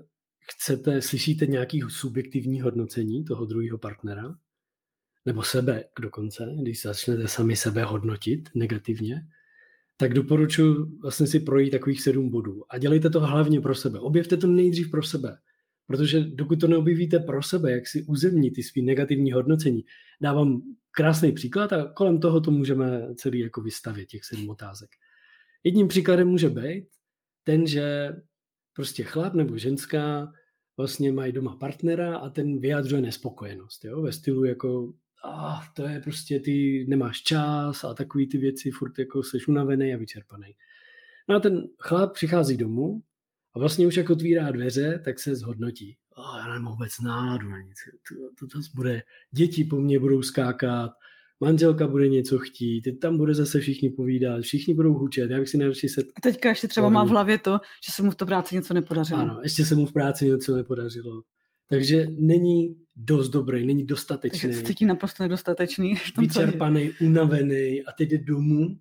chcete, 0.51 1.03
slyšíte 1.03 1.47
nějaký 1.47 1.81
subjektivní 1.89 2.61
hodnocení 2.61 3.25
toho 3.25 3.45
druhého 3.45 3.79
partnera, 3.79 4.35
nebo 5.27 5.43
sebe 5.43 5.85
dokonce, 6.01 6.55
když 6.63 6.83
začnete 6.83 7.29
sami 7.29 7.57
sebe 7.57 7.85
hodnotit 7.85 8.49
negativně, 8.55 9.27
tak 9.97 10.15
doporučuji 10.15 10.99
vlastně 11.03 11.27
si 11.27 11.41
projít 11.41 11.71
takových 11.71 12.03
sedm 12.03 12.31
bodů. 12.31 12.63
A 12.69 12.79
dělejte 12.79 13.11
to 13.11 13.21
hlavně 13.21 13.61
pro 13.61 13.75
sebe. 13.75 14.01
Objevte 14.01 14.37
to 14.37 14.47
nejdřív 14.47 14.91
pro 14.91 15.03
sebe. 15.03 15.39
Protože 15.87 16.21
dokud 16.21 16.61
to 16.61 16.69
neobjevíte 16.69 17.19
pro 17.19 17.43
sebe, 17.43 17.73
jak 17.73 17.87
si 17.87 18.03
uzemní 18.03 18.51
ty 18.51 18.63
svý 18.63 18.83
negativní 18.83 19.33
hodnocení, 19.33 19.85
dávám 20.21 20.63
krásný 20.91 21.33
příklad 21.33 21.73
a 21.73 21.93
kolem 21.93 22.21
toho 22.21 22.41
to 22.41 22.51
můžeme 22.51 23.15
celý 23.15 23.39
jako 23.39 23.61
vystavit, 23.61 24.09
těch 24.09 24.25
sedm 24.25 24.51
otázek. 24.51 24.91
Jedním 25.65 25.89
příkladem 25.89 26.29
může 26.29 26.51
být 26.51 26.87
ten, 27.45 27.67
že 27.67 28.17
prostě 28.73 29.05
chlap 29.05 29.35
nebo 29.35 29.59
ženská 29.59 30.33
vlastně 30.77 31.13
mají 31.13 31.33
doma 31.33 31.57
partnera 31.57 32.17
a 32.17 32.31
ten 32.31 32.61
vyjadřuje 32.61 33.03
nespokojenost. 33.03 33.85
Jo? 33.85 34.03
Ve 34.03 34.13
stylu 34.13 34.45
jako 34.45 34.93
ah, 35.25 35.63
to 35.77 35.83
je 35.83 36.01
prostě, 36.01 36.41
ty 36.41 36.87
nemáš 36.89 37.23
čas 37.23 37.85
a 37.85 37.95
takový 37.95 38.29
ty 38.29 38.39
věci, 38.39 38.71
furt 38.71 38.99
jako 38.99 39.23
seš 39.23 39.49
unavený 39.49 39.95
a 39.95 39.97
vyčerpaný. 39.97 40.55
No 41.29 41.37
a 41.37 41.41
ten 41.41 41.63
chlap 41.79 42.13
přichází 42.13 42.57
domů 42.57 43.03
A 43.55 43.59
vlastně 43.59 43.87
už 43.87 43.97
jak 43.97 44.11
otvírá 44.11 44.51
dveře, 44.51 45.01
tak 45.05 45.19
se 45.19 45.37
zhodnotí. 45.37 45.97
Oh, 46.17 46.39
já 46.39 46.55
nemám 46.55 46.73
vůbec 46.73 46.93
náladu 47.05 47.49
na 47.49 47.61
nic. 47.61 47.77
To, 48.09 48.47
to, 48.47 48.47
to 48.47 48.59
bude, 48.75 49.03
děti 49.31 49.65
po 49.65 49.77
mně 49.77 49.99
budou 49.99 50.23
skákat, 50.23 50.91
manželka 51.41 51.87
bude 51.87 52.09
něco 52.09 52.39
chtít, 52.39 52.83
teď 52.83 52.99
tam 52.99 53.17
bude 53.17 53.35
zase 53.35 53.61
všichni 53.61 53.91
povídat, 53.91 54.43
všichni 54.43 54.75
budou 54.75 54.95
hučet, 54.95 55.31
já 55.31 55.39
bych 55.39 55.49
si 55.49 55.59
nejlepší 55.59 55.89
se... 55.89 56.01
A 56.01 56.21
teďka 56.23 56.49
ještě 56.49 56.69
třeba 56.69 56.89
má 56.89 57.05
v 57.05 57.09
hlavě 57.09 57.39
to, 57.39 57.61
že 57.87 57.93
se 57.93 58.03
mu 58.03 58.11
v 58.11 58.15
to 58.15 58.27
práci 58.27 58.55
něco 58.55 58.75
nepodařilo. 58.75 59.21
Ano, 59.21 59.41
ještě 59.43 59.65
se 59.65 59.75
mu 59.75 59.87
v 59.87 59.93
práci 59.93 60.27
něco 60.27 60.57
nepodařilo. 60.57 61.23
Takže 61.69 62.07
není 62.19 62.77
dost 62.97 63.29
dobrý, 63.29 63.67
není 63.67 63.87
dostatečný. 63.87 64.41
Takže 64.41 64.59
se 64.59 64.65
cítí 64.65 64.87
naprosto 64.87 65.23
nedostatečný. 65.23 65.95
Vyčerpaný, 66.19 66.93
unavený 67.01 67.85
a 67.85 67.93
teď 67.93 68.09
jde 68.09 68.19
domů 68.19 68.79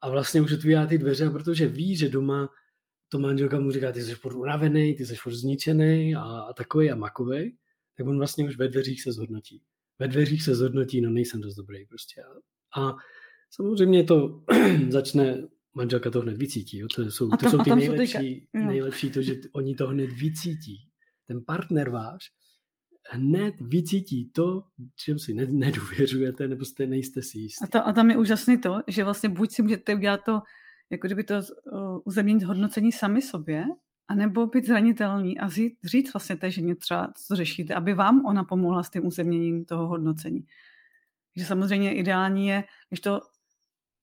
a 0.00 0.10
vlastně 0.10 0.40
už 0.40 0.52
otvírá 0.52 0.86
ty 0.86 0.98
dveře, 0.98 1.30
protože 1.30 1.68
ví, 1.68 1.96
že 1.96 2.08
doma 2.08 2.48
to 3.08 3.18
manželka 3.18 3.60
mu 3.60 3.70
říká, 3.70 3.92
ty 3.92 4.02
jsi 4.02 4.14
furt 4.14 4.36
unavený, 4.36 4.94
ty 4.94 5.06
jsi 5.06 5.16
furt 5.16 5.34
zničený 5.34 6.14
a, 6.14 6.22
a 6.22 6.52
takový 6.52 6.90
a 6.90 6.94
makový, 6.94 7.56
tak 7.96 8.06
on 8.06 8.18
vlastně 8.18 8.44
už 8.44 8.56
ve 8.56 8.68
dveřích 8.68 9.02
se 9.02 9.12
zhodnotí. 9.12 9.62
Ve 9.98 10.08
dveřích 10.08 10.42
se 10.42 10.54
zhodnotí, 10.54 11.00
no 11.00 11.10
nejsem 11.10 11.40
dost 11.40 11.54
dobrý 11.54 11.86
prostě. 11.86 12.22
A 12.76 12.96
samozřejmě 13.50 14.04
to 14.04 14.44
začne, 14.88 15.48
manželka 15.74 16.10
to 16.10 16.20
hned 16.20 16.36
vycítí, 16.36 16.78
jo? 16.78 16.86
to 16.94 17.10
jsou, 17.10 17.30
to 17.30 17.36
tam, 17.36 17.50
jsou 17.50 17.58
ty 17.58 17.70
nejlepší, 17.74 18.48
jsou 18.56 18.66
nejlepší 18.66 19.10
to, 19.10 19.22
že 19.22 19.34
oni 19.52 19.74
to 19.74 19.86
hned 19.86 20.12
vycítí. 20.12 20.76
Ten 21.26 21.44
partner 21.46 21.90
váš 21.90 22.30
hned 23.10 23.54
vycítí 23.60 24.30
to, 24.30 24.64
čem 24.96 25.18
si 25.18 25.34
nedůvěřujete, 25.34 26.48
nebo 26.48 26.64
jste, 26.64 26.86
nejste 26.86 27.22
si 27.22 27.38
jistí. 27.38 27.64
A, 27.64 27.66
to, 27.66 27.88
a 27.88 27.92
tam 27.92 28.10
je 28.10 28.16
úžasný 28.16 28.58
to, 28.58 28.80
že 28.86 29.04
vlastně 29.04 29.28
buď 29.28 29.50
si 29.50 29.62
můžete 29.62 29.94
udělat 29.94 30.20
to, 30.24 30.42
jako 30.90 31.06
kdyby 31.06 31.24
to 31.24 31.34
uh, 31.34 31.98
uzemnit 32.04 32.42
hodnocení 32.42 32.92
sami 32.92 33.22
sobě, 33.22 33.64
anebo 34.08 34.46
být 34.46 34.66
zranitelný 34.66 35.38
a 35.38 35.48
říct, 35.48 35.78
říct 35.84 36.12
vlastně 36.12 36.36
té 36.36 36.50
ženě 36.50 36.74
třeba, 36.74 37.12
co 37.26 37.36
řešíte, 37.36 37.74
aby 37.74 37.94
vám 37.94 38.26
ona 38.26 38.44
pomohla 38.44 38.82
s 38.82 38.90
tím 38.90 39.06
uzemněním 39.06 39.64
toho 39.64 39.86
hodnocení. 39.86 40.46
Takže 41.34 41.46
samozřejmě 41.46 41.94
ideální 41.94 42.46
je, 42.46 42.64
když 42.88 43.00
to 43.00 43.20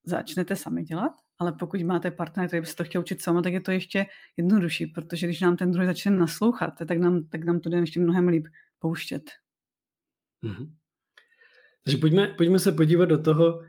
začnete 0.06 0.56
sami 0.56 0.84
dělat, 0.84 1.12
ale 1.40 1.52
pokud 1.52 1.82
máte 1.82 2.12
partnera, 2.12 2.48
který 2.48 2.62
by 2.62 2.68
se 2.68 2.76
to 2.76 2.84
chtěl 2.84 3.02
učit 3.02 3.22
sama, 3.22 3.42
tak 3.42 3.54
je 3.54 3.62
to 3.62 3.72
ještě 3.72 4.06
jednodušší, 4.38 4.88
protože 4.88 5.28
když 5.28 5.42
nám 5.42 5.58
ten 5.58 5.72
druhý 5.72 5.88
začne 5.88 6.12
naslouchat, 6.12 6.74
tak 6.88 6.98
nám, 6.98 7.24
tak 7.24 7.44
nám 7.44 7.60
to 7.60 7.70
jde 7.70 7.78
ještě 7.78 8.00
mnohem 8.00 8.28
líp 8.28 8.48
pouštět. 8.80 9.24
Mm-hmm. 10.44 10.72
Takže 11.84 11.98
pojďme, 11.98 12.28
pojďme 12.38 12.60
se 12.60 12.72
podívat 12.72 13.06
do 13.06 13.18
toho, 13.22 13.62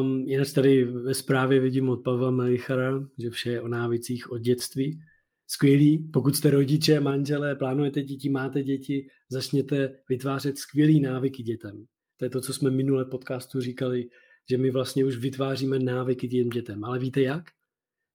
um, 0.00 0.18
jinak 0.18 0.52
tady 0.54 0.84
ve 0.84 1.14
zprávě 1.14 1.60
vidím 1.60 1.88
od 1.88 1.96
Pavla 1.96 2.30
Melichara, 2.30 3.00
že 3.18 3.30
vše 3.30 3.50
je 3.50 3.60
o 3.60 3.68
návicích 3.68 4.32
od 4.32 4.38
dětství. 4.38 5.00
Skvělý, 5.46 6.10
pokud 6.12 6.36
jste 6.36 6.50
rodiče, 6.50 7.00
manželé, 7.00 7.56
plánujete 7.56 8.02
děti, 8.02 8.28
máte 8.28 8.62
děti, 8.62 9.06
začněte 9.28 9.98
vytvářet 10.08 10.58
skvělý 10.58 11.00
návyky 11.00 11.42
dětem. 11.42 11.84
To 12.16 12.24
je 12.24 12.30
to, 12.30 12.40
co 12.40 12.52
jsme 12.54 12.70
minule 12.70 13.04
podcastu 13.04 13.60
říkali, 13.60 14.08
že 14.50 14.58
my 14.58 14.70
vlastně 14.70 15.04
už 15.04 15.16
vytváříme 15.16 15.78
návyky 15.78 16.28
těm 16.28 16.48
dětem. 16.48 16.84
Ale 16.84 16.98
víte 16.98 17.20
jak? 17.20 17.44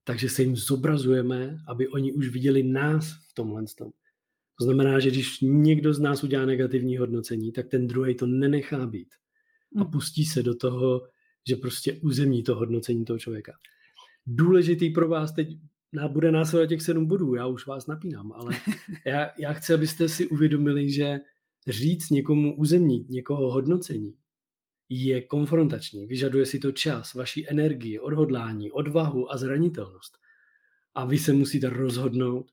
Takže 0.03 0.29
se 0.29 0.43
jim 0.43 0.55
zobrazujeme, 0.55 1.57
aby 1.67 1.87
oni 1.87 2.13
už 2.13 2.29
viděli 2.29 2.63
nás 2.63 3.11
v 3.11 3.33
tomhle. 3.33 3.63
To 4.59 4.65
znamená, 4.65 4.99
že 4.99 5.11
když 5.11 5.41
někdo 5.41 5.93
z 5.93 5.99
nás 5.99 6.23
udělá 6.23 6.45
negativní 6.45 6.97
hodnocení, 6.97 7.51
tak 7.51 7.67
ten 7.67 7.87
druhý 7.87 8.15
to 8.15 8.25
nenechá 8.27 8.85
být. 8.85 9.07
A 9.75 9.81
hmm. 9.81 9.91
pustí 9.91 10.25
se 10.25 10.43
do 10.43 10.55
toho, 10.55 11.07
že 11.47 11.55
prostě 11.55 11.93
uzemní 11.93 12.43
to 12.43 12.55
hodnocení 12.55 13.05
toho 13.05 13.19
člověka. 13.19 13.53
Důležitý 14.25 14.89
pro 14.89 15.07
vás 15.07 15.31
teď 15.31 15.57
bude 16.07 16.31
následovat 16.31 16.67
těch 16.67 16.81
sedm 16.81 17.05
bodů, 17.05 17.35
já 17.35 17.47
už 17.47 17.67
vás 17.67 17.87
napínám, 17.87 18.31
ale 18.31 18.55
já, 19.05 19.29
já 19.39 19.53
chci, 19.53 19.73
abyste 19.73 20.09
si 20.09 20.27
uvědomili, 20.27 20.91
že 20.91 21.19
říct 21.67 22.09
někomu 22.09 22.55
uzemnit, 22.55 23.09
někoho 23.09 23.51
hodnocení, 23.51 24.13
je 24.89 25.21
konfrontační. 25.21 26.05
Vyžaduje 26.05 26.45
si 26.45 26.59
to 26.59 26.71
čas, 26.71 27.13
vaši 27.13 27.45
energii, 27.49 27.99
odhodlání, 27.99 28.71
odvahu 28.71 29.31
a 29.31 29.37
zranitelnost. 29.37 30.17
A 30.95 31.05
vy 31.05 31.17
se 31.17 31.33
musíte 31.33 31.69
rozhodnout, 31.69 32.51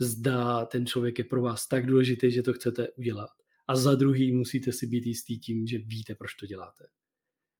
zda 0.00 0.66
ten 0.66 0.86
člověk 0.86 1.18
je 1.18 1.24
pro 1.24 1.42
vás 1.42 1.68
tak 1.68 1.86
důležitý, 1.86 2.30
že 2.30 2.42
to 2.42 2.52
chcete 2.52 2.88
udělat. 2.88 3.30
A 3.68 3.76
za 3.76 3.94
druhý 3.94 4.32
musíte 4.32 4.72
si 4.72 4.86
být 4.86 5.06
jistý 5.06 5.38
tím, 5.38 5.66
že 5.66 5.78
víte, 5.78 6.14
proč 6.14 6.34
to 6.34 6.46
děláte. 6.46 6.84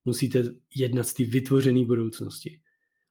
Musíte 0.05 0.45
jednat 0.77 1.05
z 1.05 1.15
té 1.15 1.25
vytvořené 1.25 1.85
budoucnosti. 1.85 2.61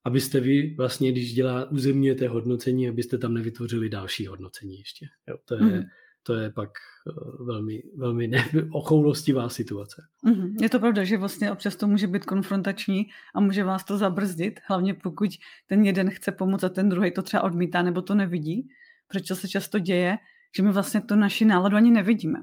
Abyste 0.04 0.40
vy 0.40 0.76
vlastně, 0.76 1.12
když 1.12 1.34
dělá, 1.34 1.72
uzemňujete 1.72 2.28
hodnocení, 2.28 2.90
abyste 2.90 3.18
tam 3.18 3.34
nevytvořili 3.34 3.90
další 3.90 4.28
hodnocení 4.28 4.80
ještě. 4.80 5.06
Jo, 5.28 5.38
to 5.46 5.56
je, 5.56 5.62
mm 5.62 5.84
to 6.24 6.36
je 6.36 6.50
pak 6.50 6.70
eh, 6.70 7.44
velmi, 7.44 7.84
velmi 7.98 8.28
ne, 8.28 8.46
ochoulostivá 8.72 9.50
situace. 9.50 10.04
Mm-hmm. 10.26 10.56
Je 10.62 10.70
to 10.70 10.80
pravda, 10.80 11.04
že 11.04 11.18
vlastně 11.18 11.52
občas 11.52 11.76
to 11.76 11.88
může 11.88 12.08
být 12.08 12.26
konfrontační 12.26 13.08
a 13.36 13.40
může 13.40 13.64
vás 13.64 13.84
to 13.84 13.98
zabrzdit, 13.98 14.60
hlavně 14.66 14.94
pokud 14.94 15.30
ten 15.68 15.86
jeden 15.86 16.10
chce 16.10 16.32
pomoct 16.32 16.64
a 16.64 16.70
ten 16.70 16.90
druhý 16.90 17.12
to 17.12 17.22
třeba 17.22 17.44
odmítá 17.44 17.82
nebo 17.82 18.02
to 18.02 18.16
nevidí. 18.16 18.70
Proč 19.12 19.28
se 19.34 19.48
často 19.48 19.80
děje, 19.80 20.18
že 20.56 20.64
my 20.64 20.72
vlastně 20.72 21.02
to 21.02 21.16
naši 21.16 21.46
náladu 21.46 21.76
ani 21.76 21.92
nevidíme. 21.92 22.40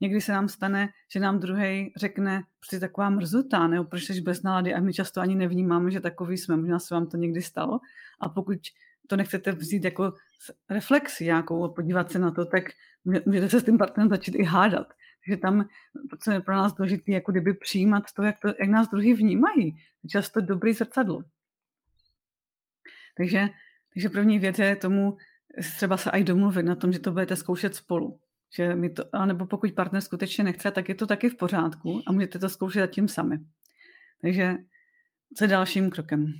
Někdy 0.00 0.20
se 0.20 0.32
nám 0.32 0.48
stane, 0.48 0.88
že 1.12 1.20
nám 1.20 1.38
druhý 1.38 1.92
řekne, 1.96 2.42
prostě 2.60 2.80
taková 2.80 3.10
mrzutá, 3.10 3.66
nebo 3.66 3.84
proč 3.84 4.04
jsi 4.04 4.20
bez 4.20 4.42
nálady 4.42 4.74
a 4.74 4.80
my 4.80 4.92
často 4.92 5.20
ani 5.20 5.34
nevnímáme, 5.34 5.90
že 5.90 6.00
takový 6.00 6.38
jsme. 6.38 6.56
Možná 6.56 6.78
se 6.78 6.94
vám 6.94 7.06
to 7.06 7.16
někdy 7.16 7.42
stalo. 7.42 7.80
A 8.20 8.28
pokud 8.28 8.58
to 9.06 9.16
nechcete 9.16 9.52
vzít 9.52 9.84
jako 9.84 10.12
reflexi 10.70 11.24
nějakou 11.24 11.64
a 11.64 11.68
podívat 11.68 12.12
se 12.12 12.18
na 12.18 12.30
to, 12.30 12.44
tak 12.44 12.64
můžete 13.26 13.50
se 13.50 13.60
s 13.60 13.64
tím 13.64 13.78
partnerem 13.78 14.08
začít 14.08 14.34
i 14.34 14.44
hádat. 14.44 14.86
Takže 15.24 15.36
tam, 15.36 15.68
co 16.20 16.30
je 16.30 16.40
pro 16.40 16.54
nás 16.54 16.74
důležité, 16.74 17.12
jako 17.12 17.32
kdyby 17.32 17.54
přijímat 17.54 18.04
to, 18.16 18.22
jak, 18.22 18.40
to, 18.40 18.48
jak 18.48 18.68
nás 18.68 18.88
druhý 18.88 19.14
vnímají. 19.14 19.76
Často 20.08 20.40
dobrý 20.40 20.72
zrcadlo. 20.72 21.22
Takže, 23.16 23.48
takže 23.94 24.08
první 24.08 24.38
věc 24.38 24.58
je 24.58 24.76
tomu 24.76 25.16
třeba 25.76 25.96
se 25.96 26.10
aj 26.10 26.24
domluvit 26.24 26.62
na 26.62 26.74
tom, 26.74 26.92
že 26.92 26.98
to 26.98 27.12
budete 27.12 27.36
zkoušet 27.36 27.74
spolu. 27.74 28.20
Že 28.56 28.74
mi 28.74 28.90
to, 28.90 29.04
nebo 29.26 29.46
pokud 29.46 29.72
partner 29.72 30.02
skutečně 30.02 30.44
nechce, 30.44 30.70
tak 30.70 30.88
je 30.88 30.94
to 30.94 31.06
taky 31.06 31.28
v 31.28 31.36
pořádku 31.36 32.02
a 32.06 32.12
můžete 32.12 32.38
to 32.38 32.48
zkoušet 32.48 32.80
zatím 32.80 33.08
sami. 33.08 33.38
Takže 34.22 34.56
co 35.36 35.44
je 35.44 35.48
dalším 35.48 35.90
krokem? 35.90 36.32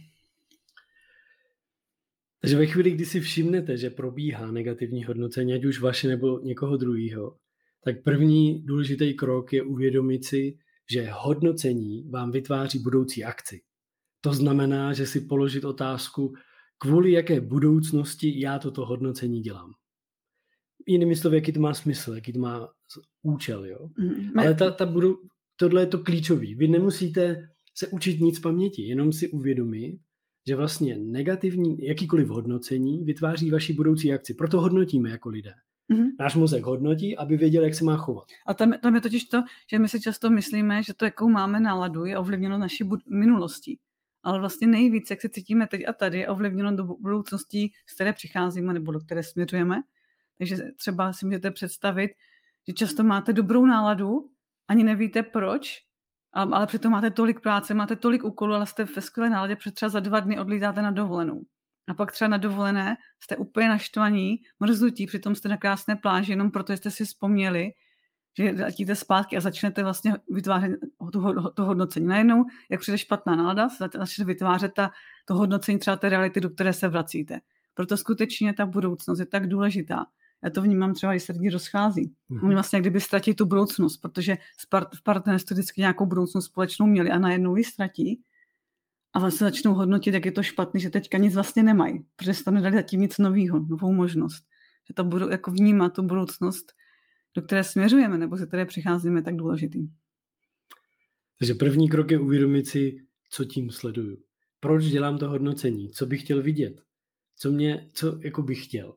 Takže 2.41 2.57
ve 2.57 2.67
chvíli, 2.67 2.91
kdy 2.91 3.07
si 3.07 3.21
všimnete, 3.21 3.77
že 3.77 3.91
probíhá 3.91 4.51
negativní 4.51 5.05
hodnocení, 5.05 5.55
ať 5.55 5.65
už 5.65 5.81
vaše 5.81 6.09
nebo 6.09 6.41
někoho 6.41 6.77
druhého, 6.77 7.37
tak 7.85 8.03
první 8.03 8.63
důležitý 8.63 9.15
krok 9.15 9.53
je 9.53 9.63
uvědomit 9.63 10.25
si, 10.25 10.59
že 10.91 11.11
hodnocení 11.13 12.11
vám 12.11 12.31
vytváří 12.31 12.79
budoucí 12.79 13.25
akci. 13.25 13.61
To 14.21 14.33
znamená, 14.33 14.93
že 14.93 15.07
si 15.07 15.21
položit 15.21 15.65
otázku, 15.65 16.35
kvůli 16.81 17.13
jaké 17.13 17.41
budoucnosti 17.41 18.41
já 18.41 18.59
toto 18.59 18.87
hodnocení 18.87 19.41
dělám. 19.41 19.73
Jinými 20.87 21.17
slovy, 21.17 21.37
jaký 21.37 21.53
to 21.53 21.61
má 21.61 21.75
smysl, 21.75 22.15
jaký 22.15 22.33
to 22.33 22.39
má 22.39 22.69
účel. 23.23 23.65
Jo? 23.65 23.89
Mm, 23.99 24.39
Ale 24.39 24.55
ta, 24.55 24.71
ta 24.71 24.87
budou, 24.87 25.19
tohle 25.57 25.83
je 25.83 25.87
to 25.87 25.99
klíčový. 25.99 26.55
Vy 26.55 26.69
nemusíte 26.69 27.49
se 27.75 27.89
učit 27.89 28.21
nic 28.21 28.41
paměti, 28.41 28.83
jenom 28.83 29.13
si 29.13 29.29
uvědomit, 29.29 29.99
že 30.47 30.57
vlastně 30.57 30.99
negativní, 30.99 31.85
jakýkoliv 31.85 32.29
hodnocení 32.29 33.05
vytváří 33.05 33.51
vaši 33.51 33.73
budoucí 33.73 34.13
akci. 34.13 34.35
Proto 34.35 34.61
hodnotíme 34.61 35.11
jako 35.11 35.29
lidé. 35.29 35.53
Mm-hmm. 35.93 36.09
Náš 36.21 36.35
mozek 36.35 36.65
hodnotí, 36.65 37.17
aby 37.17 37.37
věděl, 37.37 37.65
jak 37.65 37.75
se 37.75 37.85
má 37.85 37.97
chovat. 37.97 38.25
A 38.47 38.55
tam, 38.55 38.73
tam 38.83 38.95
je 38.95 39.01
totiž 39.01 39.25
to, 39.25 39.43
že 39.71 39.79
my 39.79 39.89
si 39.89 40.01
často 40.01 40.31
myslíme, 40.31 40.83
že 40.83 40.95
to, 40.95 41.05
jakou 41.05 41.29
máme 41.29 41.61
náladu, 41.61 42.05
je 42.05 42.19
ovlivněno 42.19 42.59
naší 42.59 42.85
bud- 42.85 43.03
minulostí. 43.11 43.79
Ale 44.23 44.39
vlastně 44.41 44.67
nejvíc, 44.67 45.11
jak 45.11 45.21
se 45.21 45.29
cítíme 45.29 45.67
teď 45.67 45.89
a 45.89 45.93
tady, 45.93 46.27
ovlivněno 46.27 46.77
do 46.77 46.85
budoucností, 46.85 47.73
z 47.87 47.95
které 47.95 48.13
přicházíme 48.13 48.73
nebo 48.73 48.93
do 48.93 49.01
které 49.01 49.23
směřujeme. 49.23 49.77
Takže 50.39 50.57
třeba 50.77 51.13
si 51.13 51.27
můžete 51.27 51.51
představit, 51.51 52.11
že 52.69 52.75
často 52.75 53.05
máte 53.05 53.33
dobrou 53.33 53.67
náladu, 53.67 54.31
ani 54.69 54.85
nevíte 54.85 55.23
proč, 55.23 55.83
ale 56.33 56.67
přitom 56.67 56.93
máte 56.93 57.11
tolik 57.11 57.41
práce, 57.41 57.75
máte 57.75 57.97
tolik 57.97 58.25
úkolů, 58.25 58.55
ale 58.55 58.67
jste 58.67 58.85
ve 58.85 59.03
skvělé 59.03 59.31
náladě, 59.31 59.57
protože 59.57 59.71
třeba 59.71 59.89
za 59.89 60.01
dva 60.01 60.21
dny 60.21 60.39
odlítáte 60.39 60.83
na 60.83 60.91
dovolenou. 60.91 61.43
A 61.89 61.95
pak 61.95 62.13
třeba 62.13 62.29
na 62.29 62.37
dovolené 62.37 62.97
jste 63.21 63.37
úplně 63.37 63.69
naštvaní, 63.69 64.37
mrzutí, 64.61 65.07
přitom 65.07 65.35
jste 65.35 65.49
na 65.49 65.57
krásné 65.57 65.97
pláži, 65.97 66.33
jenom 66.33 66.51
proto 66.51 66.73
jste 66.73 66.91
si 66.91 67.05
vzpomněli, 67.05 67.71
že 68.37 68.51
letíte 68.51 68.95
zpátky 68.95 69.37
a 69.37 69.41
začnete 69.41 69.83
vlastně 69.83 70.15
vytvářet 70.31 70.81
to, 71.13 71.51
to 71.51 71.65
hodnocení. 71.65 72.07
Najednou, 72.07 72.45
jak 72.71 72.81
přijde 72.81 72.99
špatná 72.99 73.37
nálada, 73.37 73.69
začnete 73.79 74.27
vytvářet 74.27 74.73
ta, 74.75 74.91
to 75.25 75.35
hodnocení 75.35 75.79
třeba 75.79 75.97
té 75.97 76.09
reality, 76.09 76.41
do 76.41 76.51
které 76.51 76.73
se 76.73 76.89
vracíte. 76.89 77.41
Proto 77.75 77.97
skutečně 77.97 78.53
ta 78.53 78.67
budoucnost 78.67 79.19
je 79.19 79.27
tak 79.27 79.49
důležitá. 79.49 80.07
Já 80.45 80.51
to 80.51 80.63
vnímám 80.63 80.95
třeba, 80.95 81.13
když 81.13 81.23
se 81.23 81.33
lidi 81.33 81.51
rozchází. 81.51 82.15
Mm-hmm. 82.31 82.45
Oni 82.45 82.55
vlastně 82.55 82.81
kdyby 82.81 83.01
ztratí 83.01 83.35
tu 83.35 83.47
budoucnost, 83.47 83.97
protože 83.97 84.39
v 84.95 85.03
partnerství 85.03 85.55
vždycky 85.55 85.81
nějakou 85.81 86.07
budoucnost 86.07 86.45
společnou 86.45 86.87
měli 86.87 87.11
a 87.11 87.19
najednou 87.19 87.57
ji 87.57 87.65
ztratí. 87.65 88.23
a 89.13 89.19
vlastně 89.19 89.45
začnou 89.45 89.75
hodnotit, 89.75 90.15
jak 90.15 90.25
je 90.25 90.33
to 90.33 90.43
špatný, 90.43 90.81
že 90.81 90.91
teďka 90.91 91.19
nic 91.19 91.35
vlastně 91.35 91.63
nemají, 91.63 92.05
protože 92.17 92.35
se 92.35 92.45
tam 92.45 92.55
nedali 92.55 92.77
zatím 92.77 93.01
nic 93.01 93.19
nového, 93.19 93.61
novou 93.61 93.93
možnost. 93.93 94.45
Že 94.89 94.95
to 94.95 95.05
budou 95.05 95.29
jako 95.29 95.51
vnímat 95.51 95.93
tu 95.93 96.03
budoucnost, 96.03 96.73
do 97.37 97.43
které 97.43 97.65
směřujeme, 97.65 98.19
nebo 98.19 98.37
ze 98.37 98.47
které 98.47 98.67
přicházíme, 98.67 99.23
tak 99.23 99.37
důležitý. 99.37 99.89
Takže 101.39 101.55
první 101.55 101.89
krok 101.89 102.11
je 102.11 102.19
uvědomit 102.19 102.69
si, 102.69 103.07
co 103.31 103.45
tím 103.45 103.71
sleduju. 103.71 104.23
Proč 104.61 104.85
dělám 104.85 105.19
to 105.19 105.29
hodnocení? 105.29 105.91
Co 105.91 106.07
bych 106.07 106.23
chtěl 106.23 106.43
vidět? 106.43 106.83
Co 107.37 107.53
mě, 107.53 107.91
co 107.95 108.21
jako 108.23 108.43
bych 108.43 108.65
chtěl? 108.65 108.95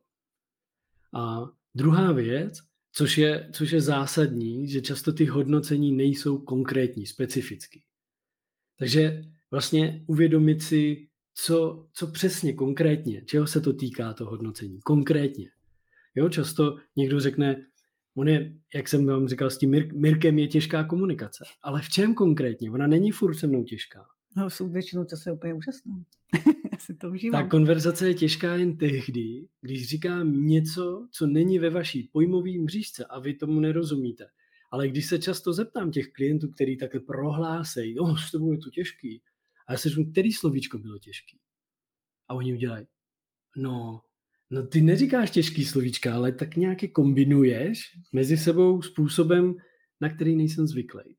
A 1.14 1.50
druhá 1.76 2.12
věc, 2.12 2.60
což 2.92 3.18
je, 3.18 3.50
což 3.54 3.72
je 3.72 3.82
zásadní, 3.82 4.68
že 4.68 4.82
často 4.82 5.14
ty 5.14 5.26
hodnocení 5.26 5.92
nejsou 5.92 6.38
konkrétní, 6.38 7.06
specifický. 7.06 7.84
Takže 8.80 9.24
vlastně 9.52 10.04
uvědomit 10.08 10.62
si, 10.62 11.08
co, 11.34 11.88
co 11.94 12.08
přesně, 12.08 12.54
konkrétně, 12.54 13.22
čeho 13.26 13.48
se 13.48 13.62
to 13.62 13.74
týká, 13.74 14.14
to 14.14 14.26
hodnocení, 14.26 14.80
konkrétně. 14.82 15.50
Jo, 16.16 16.30
často 16.30 16.78
někdo 16.96 17.20
řekne, 17.20 17.66
on 18.16 18.28
je, 18.28 18.54
jak 18.76 18.88
jsem 18.88 19.06
vám 19.06 19.28
říkal, 19.28 19.50
s 19.50 19.58
tím 19.58 19.72
Mir- 19.72 20.00
Mirkem 20.00 20.40
je 20.40 20.48
těžká 20.48 20.84
komunikace. 20.84 21.44
Ale 21.62 21.82
v 21.82 21.90
čem 21.90 22.14
konkrétně? 22.14 22.72
Ona 22.72 22.88
není 22.88 23.12
furt 23.12 23.36
se 23.36 23.48
mnou 23.48 23.64
těžká. 23.64 24.06
No, 24.38 24.50
jsou 24.50 24.70
většinou 24.70 25.06
času 25.06 25.30
je 25.30 25.34
úplně 25.34 25.54
úžasná. 25.54 26.04
Já 26.72 26.78
si 26.78 26.96
to 26.96 27.10
užívám. 27.10 27.44
Ta 27.44 27.50
konverzace 27.50 28.08
je 28.08 28.14
těžká 28.14 28.56
jen 28.56 28.78
tehdy, 28.78 29.48
když 29.62 29.90
říkám 29.90 30.46
něco, 30.46 31.08
co 31.12 31.28
není 31.28 31.60
ve 31.60 31.70
vaší 31.70 32.10
pojmové 32.14 32.52
mřížce 32.60 33.06
a 33.06 33.20
vy 33.20 33.34
tomu 33.34 33.60
nerozumíte. 33.60 34.26
Ale 34.72 34.88
když 34.88 35.06
se 35.06 35.20
často 35.20 35.54
zeptám 35.54 35.92
těch 35.92 36.08
klientů, 36.12 36.48
kteří 36.48 36.78
takhle 36.78 37.00
prohlásejí, 37.00 38.00
oh, 38.00 38.20
s 38.20 38.32
tebou 38.32 38.52
je 38.52 38.58
to 38.58 38.70
těžký, 38.70 39.22
a 39.68 39.72
já 39.72 39.78
se 39.78 39.90
řeknu, 39.90 40.12
který 40.12 40.34
slovíčko 40.34 40.78
bylo 40.78 41.00
těžký? 41.00 41.40
A 42.28 42.34
oni 42.34 42.54
udělají, 42.54 42.86
no, 43.58 44.02
no 44.54 44.68
ty 44.68 44.82
neříkáš 44.82 45.32
těžký 45.32 45.66
slovíčka, 45.66 46.16
ale 46.16 46.32
tak 46.32 46.56
nějaké 46.56 46.88
kombinuješ 46.88 47.82
mezi 48.12 48.38
sebou 48.38 48.82
způsobem, 48.82 49.56
na 50.02 50.10
který 50.10 50.36
nejsem 50.36 50.68
zvyklý. 50.68 51.16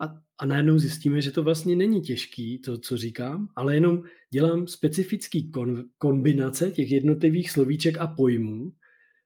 A, 0.00 0.04
a 0.38 0.46
najednou 0.46 0.78
zjistíme, 0.78 1.20
že 1.20 1.30
to 1.30 1.42
vlastně 1.42 1.76
není 1.76 2.00
těžký, 2.00 2.58
to, 2.58 2.78
co 2.78 2.96
říkám, 2.96 3.48
ale 3.56 3.74
jenom 3.74 4.02
dělám 4.30 4.66
specifický 4.66 5.50
kon, 5.50 5.84
kombinace 5.98 6.70
těch 6.70 6.90
jednotlivých 6.90 7.50
slovíček 7.50 7.98
a 7.98 8.06
pojmů 8.06 8.72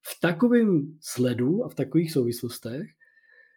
v 0.03 0.21
takovém 0.21 0.99
sledu 1.01 1.65
a 1.65 1.69
v 1.69 1.75
takových 1.75 2.13
souvislostech, 2.13 2.91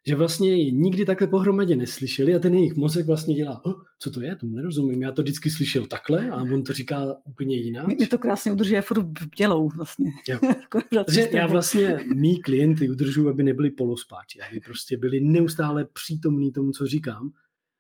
že 0.08 0.16
vlastně 0.16 0.56
ji 0.56 0.72
nikdy 0.72 1.06
takhle 1.06 1.28
pohromadě 1.28 1.76
neslyšeli 1.76 2.36
a 2.36 2.40
ten 2.40 2.54
jejich 2.54 2.76
mozek 2.76 3.06
vlastně 3.06 3.36
dělá, 3.36 3.66
oh, 3.66 3.82
co 4.00 4.12
to 4.12 4.22
je, 4.22 4.36
tomu 4.36 4.56
nerozumím, 4.56 5.02
já 5.02 5.12
to 5.12 5.22
vždycky 5.22 5.50
slyšel 5.50 5.86
takhle 5.86 6.30
a 6.30 6.42
on 6.42 6.64
to 6.64 6.74
říká 6.74 7.16
úplně 7.26 7.56
jinak. 7.56 7.88
Mě 7.88 8.08
to 8.08 8.18
krásně 8.18 8.52
udržuje 8.52 8.82
furt 8.82 9.06
dělou 9.38 9.70
vlastně. 9.70 10.12
Jo. 10.28 10.40
Takže 11.06 11.30
já 11.34 11.48
vlastně 11.48 12.00
mý 12.16 12.42
klienty 12.42 12.90
udržuji, 12.90 13.30
aby 13.30 13.44
nebyli 13.44 13.72
polospáči, 13.72 14.40
aby 14.42 14.60
prostě 14.60 14.98
byli 14.98 15.20
neustále 15.20 15.86
přítomní 15.94 16.52
tomu, 16.52 16.72
co 16.72 16.88
říkám 16.88 17.32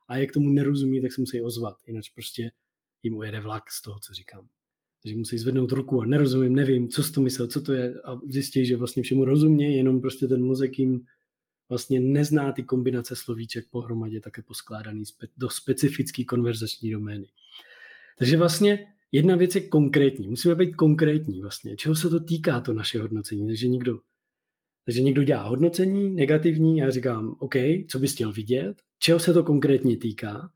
a 0.07 0.17
jak 0.17 0.31
tomu 0.31 0.49
nerozumí, 0.49 1.01
tak 1.01 1.13
se 1.13 1.21
musí 1.21 1.41
ozvat, 1.41 1.75
jinak 1.87 2.03
prostě 2.15 2.51
jim 3.03 3.17
ujede 3.17 3.39
vlak 3.39 3.63
z 3.71 3.81
toho, 3.81 3.99
co 3.99 4.13
říkám. 4.13 4.47
Takže 5.03 5.17
musí 5.17 5.37
zvednout 5.37 5.71
ruku 5.71 6.01
a 6.01 6.05
nerozumím, 6.05 6.55
nevím, 6.55 6.89
co 6.89 7.03
jsi 7.03 7.11
to 7.11 7.21
myslel, 7.21 7.47
co 7.47 7.61
to 7.61 7.73
je 7.73 7.93
a 8.05 8.19
zjistí, 8.29 8.65
že 8.65 8.77
vlastně 8.77 9.03
všemu 9.03 9.25
rozumějí, 9.25 9.77
jenom 9.77 10.01
prostě 10.01 10.27
ten 10.27 10.43
mozek 10.43 10.79
jim 10.79 11.05
vlastně 11.69 11.99
nezná 11.99 12.51
ty 12.51 12.63
kombinace 12.63 13.15
slovíček 13.15 13.69
pohromadě, 13.69 14.19
také 14.19 14.41
poskládaný 14.41 15.03
do 15.37 15.49
specifické 15.49 16.23
konverzační 16.23 16.91
domény. 16.91 17.27
Takže 18.17 18.37
vlastně 18.37 18.87
jedna 19.11 19.35
věc 19.35 19.55
je 19.55 19.61
konkrétní. 19.61 20.27
Musíme 20.27 20.55
být 20.55 20.75
konkrétní 20.75 21.41
vlastně. 21.41 21.75
Čeho 21.75 21.95
se 21.95 22.09
to 22.09 22.19
týká, 22.19 22.61
to 22.61 22.73
naše 22.73 23.01
hodnocení? 23.01 23.47
Takže 23.47 23.67
někdo, 23.67 23.99
takže 24.85 25.01
někdo 25.01 25.23
dělá 25.23 25.43
hodnocení 25.43 26.15
negativní 26.15 26.81
a 26.81 26.85
já 26.85 26.91
říkám, 26.91 27.35
OK, 27.39 27.55
co 27.89 27.99
bys 27.99 28.13
chtěl 28.13 28.31
vidět? 28.31 28.81
Čeho 28.99 29.19
se 29.19 29.33
to 29.33 29.43
konkrétně 29.43 29.97
týká? 29.97 30.51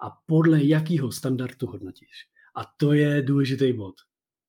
A 0.00 0.10
podle 0.26 0.64
jakého 0.64 1.12
standardu 1.12 1.66
hodnotíš? 1.66 2.28
A 2.56 2.64
to 2.76 2.92
je 2.92 3.22
důležitý 3.22 3.72
bod. 3.72 3.94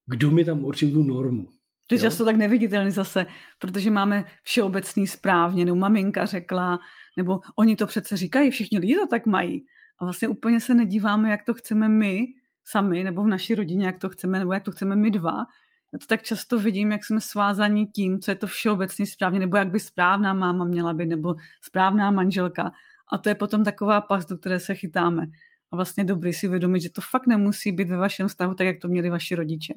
Kdo 0.06 0.32
mi 0.32 0.46
tam 0.46 0.64
určil 0.64 0.92
tu 0.92 1.04
normu? 1.04 1.50
To 1.88 1.96
je 1.96 2.02
často 2.02 2.26
tak 2.26 2.36
neviditelný 2.36 2.92
zase, 2.92 3.26
protože 3.60 3.92
máme 3.92 4.26
všeobecný 4.44 5.08
správně, 5.08 5.66
nebo 5.66 5.76
maminka 5.76 6.26
řekla, 6.26 6.80
nebo 7.18 7.40
oni 7.56 7.76
to 7.76 7.88
přece 7.88 8.18
říkají, 8.18 8.52
všichni 8.52 8.80
lidi 8.80 8.96
to 8.96 9.08
tak 9.08 9.26
mají. 9.26 9.66
A 10.00 10.06
vlastně 10.06 10.28
úplně 10.28 10.60
se 10.60 10.74
nedíváme, 10.74 11.30
jak 11.30 11.44
to 11.44 11.54
chceme 11.54 11.90
my 11.90 12.26
sami, 12.64 13.04
nebo 13.04 13.24
v 13.24 13.28
naší 13.28 13.56
rodině, 13.56 13.86
jak 13.86 14.00
to 14.00 14.10
chceme, 14.10 14.40
nebo 14.40 14.54
jak 14.54 14.64
to 14.64 14.72
chceme 14.72 14.96
my 14.96 15.12
dva. 15.12 15.46
Já 15.94 16.00
to 16.00 16.06
tak 16.06 16.24
často 16.24 16.60
vidím, 16.60 16.92
jak 16.92 17.06
jsme 17.06 17.22
svázaní 17.22 17.88
tím, 17.88 18.20
co 18.20 18.32
je 18.32 18.36
to 18.36 18.48
všeobecně 18.48 19.06
správně, 19.06 19.40
nebo 19.40 19.58
jak 19.58 19.72
by 19.72 19.80
správná 19.80 20.34
máma 20.34 20.66
měla 20.66 20.94
být, 20.94 21.06
nebo 21.06 21.36
správná 21.62 22.12
manželka. 22.12 22.72
A 23.12 23.18
to 23.18 23.30
je 23.30 23.36
potom 23.36 23.64
taková 23.64 24.02
pas, 24.02 24.26
do 24.26 24.38
které 24.38 24.60
se 24.60 24.76
chytáme. 24.76 25.26
A 25.72 25.76
vlastně 25.76 26.04
dobrý 26.04 26.34
si 26.34 26.48
uvědomit, 26.48 26.80
že 26.80 26.90
to 26.90 27.02
fakt 27.02 27.28
nemusí 27.28 27.72
být 27.72 27.90
ve 27.90 27.98
vašem 27.98 28.28
vztahu 28.28 28.54
tak, 28.54 28.68
jak 28.68 28.80
to 28.82 28.88
měli 28.88 29.10
vaši 29.10 29.36
rodiče 29.36 29.74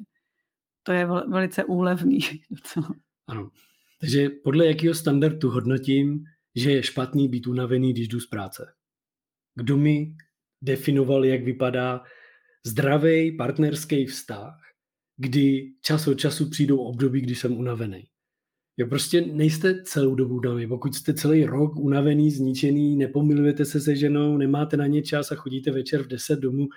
to 0.83 0.91
je 0.91 1.05
velice 1.05 1.63
úlevný. 1.63 2.19
Ano. 3.29 3.49
Takže 3.99 4.29
podle 4.29 4.67
jakého 4.67 4.93
standardu 4.93 5.49
hodnotím, 5.49 6.23
že 6.55 6.71
je 6.71 6.83
špatný 6.83 7.27
být 7.27 7.47
unavený, 7.47 7.93
když 7.93 8.07
jdu 8.07 8.19
z 8.19 8.27
práce? 8.27 8.73
Kdo 9.55 9.77
mi 9.77 10.15
definoval, 10.61 11.25
jak 11.25 11.43
vypadá 11.43 12.03
zdravý 12.65 13.37
partnerský 13.37 14.05
vztah, 14.05 14.57
kdy 15.17 15.73
čas 15.81 16.07
od 16.07 16.13
času 16.13 16.49
přijdou 16.49 16.77
období, 16.77 17.21
kdy 17.21 17.35
jsem 17.35 17.57
unavený. 17.57 18.07
Jo, 18.77 18.87
prostě 18.87 19.21
nejste 19.21 19.83
celou 19.83 20.15
dobu 20.15 20.35
unavený. 20.35 20.67
Pokud 20.67 20.95
jste 20.95 21.13
celý 21.13 21.45
rok 21.45 21.75
unavený, 21.75 22.31
zničený, 22.31 22.95
nepomilujete 22.95 23.65
se 23.65 23.81
se 23.81 23.95
ženou, 23.95 24.37
nemáte 24.37 24.77
na 24.77 24.87
ně 24.87 25.01
čas 25.01 25.31
a 25.31 25.35
chodíte 25.35 25.71
večer 25.71 26.03
v 26.03 26.07
10 26.07 26.39
domů, 26.39 26.67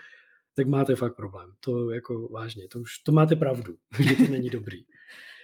tak 0.55 0.67
máte 0.67 0.97
fakt 0.97 1.17
problém. 1.17 1.51
To 1.61 1.91
jako 1.91 2.29
vážně, 2.29 2.69
to 2.69 2.81
už 2.81 2.99
to 2.99 3.13
máte 3.13 3.37
pravdu, 3.37 3.77
že 3.99 4.17
to 4.27 4.33
není 4.33 4.51
dobrý. 4.51 4.85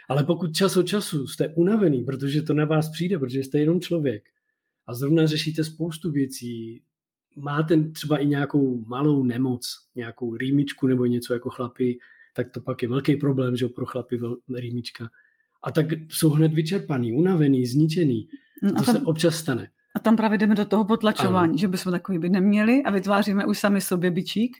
Ale 0.09 0.25
pokud 0.25 0.57
čas 0.57 0.77
od 0.77 0.83
času 0.83 1.27
jste 1.27 1.49
unavený, 1.49 2.05
protože 2.05 2.42
to 2.42 2.55
na 2.55 2.64
vás 2.64 2.88
přijde, 2.88 3.18
protože 3.18 3.40
jste 3.40 3.59
jenom 3.59 3.81
člověk 3.81 4.25
a 4.87 4.94
zrovna 4.94 5.27
řešíte 5.27 5.64
spoustu 5.64 6.11
věcí, 6.11 6.83
máte 7.37 7.90
třeba 7.90 8.18
i 8.18 8.27
nějakou 8.27 8.85
malou 8.85 9.25
nemoc, 9.25 9.79
nějakou 9.94 10.37
rýmičku 10.37 10.87
nebo 10.87 11.07
něco 11.07 11.33
jako 11.33 11.51
chlapi, 11.51 11.99
tak 12.35 12.51
to 12.51 12.61
pak 12.61 12.83
je 12.83 12.88
velký 12.88 13.16
problém, 13.16 13.57
že 13.57 13.68
pro 13.68 13.87
chlapy 13.87 14.21
rýmička. 14.57 15.09
A 15.62 15.73
tak 15.73 15.87
jsou 16.09 16.31
hned 16.31 16.53
vyčerpaný, 16.53 17.12
unavený, 17.12 17.66
zničený. 17.66 18.29
No 18.62 18.73
to 18.73 18.83
tam, 18.83 18.94
se 18.94 19.01
občas 19.01 19.37
stane. 19.37 19.71
A 19.94 19.99
tam 19.99 20.16
právě 20.16 20.38
jdeme 20.38 20.55
do 20.55 20.64
toho 20.64 20.85
potlačování, 20.85 21.51
ano. 21.51 21.59
že 21.59 21.68
bychom 21.68 21.92
takový 21.92 22.18
by 22.18 22.29
neměli 22.29 22.83
a 22.83 22.90
vytváříme 22.90 23.47
už 23.47 23.59
sami 23.59 23.81
sobě 23.81 24.11
bičík, 24.11 24.57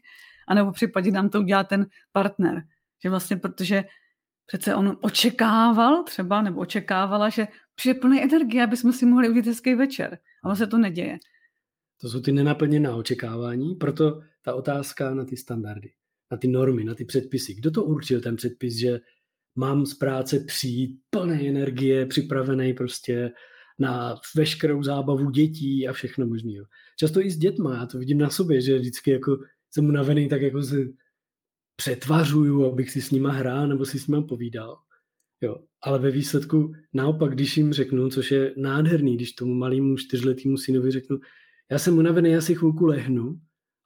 anebo 0.49 0.73
případně 0.73 1.11
nám 1.11 1.29
to 1.29 1.41
udělá 1.41 1.65
ten 1.65 1.87
partner. 2.13 2.63
Že 3.03 3.11
vlastně, 3.11 3.37
protože 3.37 3.85
přece 4.47 4.75
on 4.75 4.97
očekával 5.01 6.03
třeba, 6.03 6.43
nebo 6.43 6.61
očekávala, 6.61 7.29
že 7.29 7.47
přijde 7.75 8.01
plný 8.01 8.23
energie, 8.23 8.65
aby 8.65 8.77
jsme 8.77 8.93
si 8.93 9.07
mohli 9.07 9.29
udělat 9.29 9.47
hezký 9.47 9.75
večer. 9.75 10.19
Ale 10.45 10.57
se 10.57 10.67
to 10.67 10.79
neděje. 10.79 11.19
To 12.01 12.09
jsou 12.09 12.21
ty 12.21 12.33
nenaplněná 12.33 12.97
očekávání, 12.97 13.75
proto 13.75 14.21
ta 14.43 14.55
otázka 14.55 15.15
na 15.15 15.25
ty 15.25 15.37
standardy, 15.37 15.93
na 16.31 16.37
ty 16.37 16.49
normy, 16.49 16.85
na 16.85 16.95
ty 16.95 17.05
předpisy. 17.05 17.55
Kdo 17.55 17.71
to 17.71 17.85
určil, 17.85 18.21
ten 18.21 18.37
předpis, 18.37 18.75
že 18.75 19.01
mám 19.57 19.87
z 19.87 19.95
práce 19.95 20.41
přijít 20.41 21.01
plné 21.11 21.49
energie, 21.49 22.07
připravený 22.07 22.75
prostě 22.75 23.31
na 23.79 24.15
veškerou 24.37 24.83
zábavu 24.83 25.31
dětí 25.31 25.89
a 25.89 25.93
všechno 25.93 26.27
možné. 26.27 26.53
Často 26.99 27.21
i 27.21 27.31
s 27.31 27.37
dětma, 27.37 27.75
já 27.75 27.87
to 27.87 27.99
vidím 27.99 28.19
na 28.19 28.31
sobě, 28.31 28.61
že 28.61 28.79
vždycky 28.79 29.11
jako 29.11 29.39
jsem 29.75 29.87
unavený, 29.87 30.29
tak 30.29 30.43
jako 30.43 30.63
se 30.63 30.77
přetvařuju, 31.77 32.73
abych 32.73 32.91
si 32.91 33.03
s 33.03 33.11
nima 33.11 33.33
hrál 33.33 33.69
nebo 33.69 33.85
si 33.85 33.99
s 33.99 34.07
nima 34.07 34.23
povídal. 34.23 34.79
Jo, 35.41 35.57
ale 35.83 35.99
ve 35.99 36.11
výsledku 36.11 36.73
naopak, 36.93 37.35
když 37.35 37.57
jim 37.57 37.73
řeknu, 37.73 38.09
což 38.09 38.31
je 38.31 38.55
nádherný, 38.57 39.17
když 39.17 39.33
tomu 39.33 39.55
malému 39.55 39.97
čtyřletýmu 39.97 40.57
synovi 40.57 40.91
řeknu, 40.91 41.19
já 41.71 41.79
jsem 41.79 41.99
unavený, 41.99 42.31
já 42.31 42.41
si 42.41 42.55
chvilku 42.55 42.87
lehnu, 42.87 43.41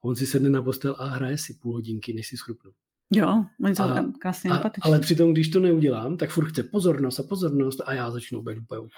a 0.05 0.09
on 0.09 0.17
si 0.17 0.27
sedne 0.27 0.51
na 0.51 0.63
postel 0.63 0.97
a 0.99 1.07
hraje 1.07 1.39
si 1.39 1.55
půl 1.55 1.73
hodinky, 1.73 2.13
než 2.13 2.29
si 2.29 2.37
schrupnu. 2.37 2.71
Jo, 3.15 3.45
oni 3.65 3.77
jsou 3.77 3.89
tam 3.89 4.13
krásně 4.13 4.51
a, 4.51 4.71
Ale 4.83 5.01
přitom, 5.01 5.33
když 5.33 5.49
to 5.49 5.61
neudělám, 5.61 6.17
tak 6.17 6.31
furt 6.31 6.49
chce 6.49 6.63
pozornost 6.63 7.21
a 7.21 7.23
pozornost 7.23 7.81
a 7.87 7.95
já 7.95 8.11
začnu 8.11 8.43
být 8.43 8.59
úplně... 8.59 8.89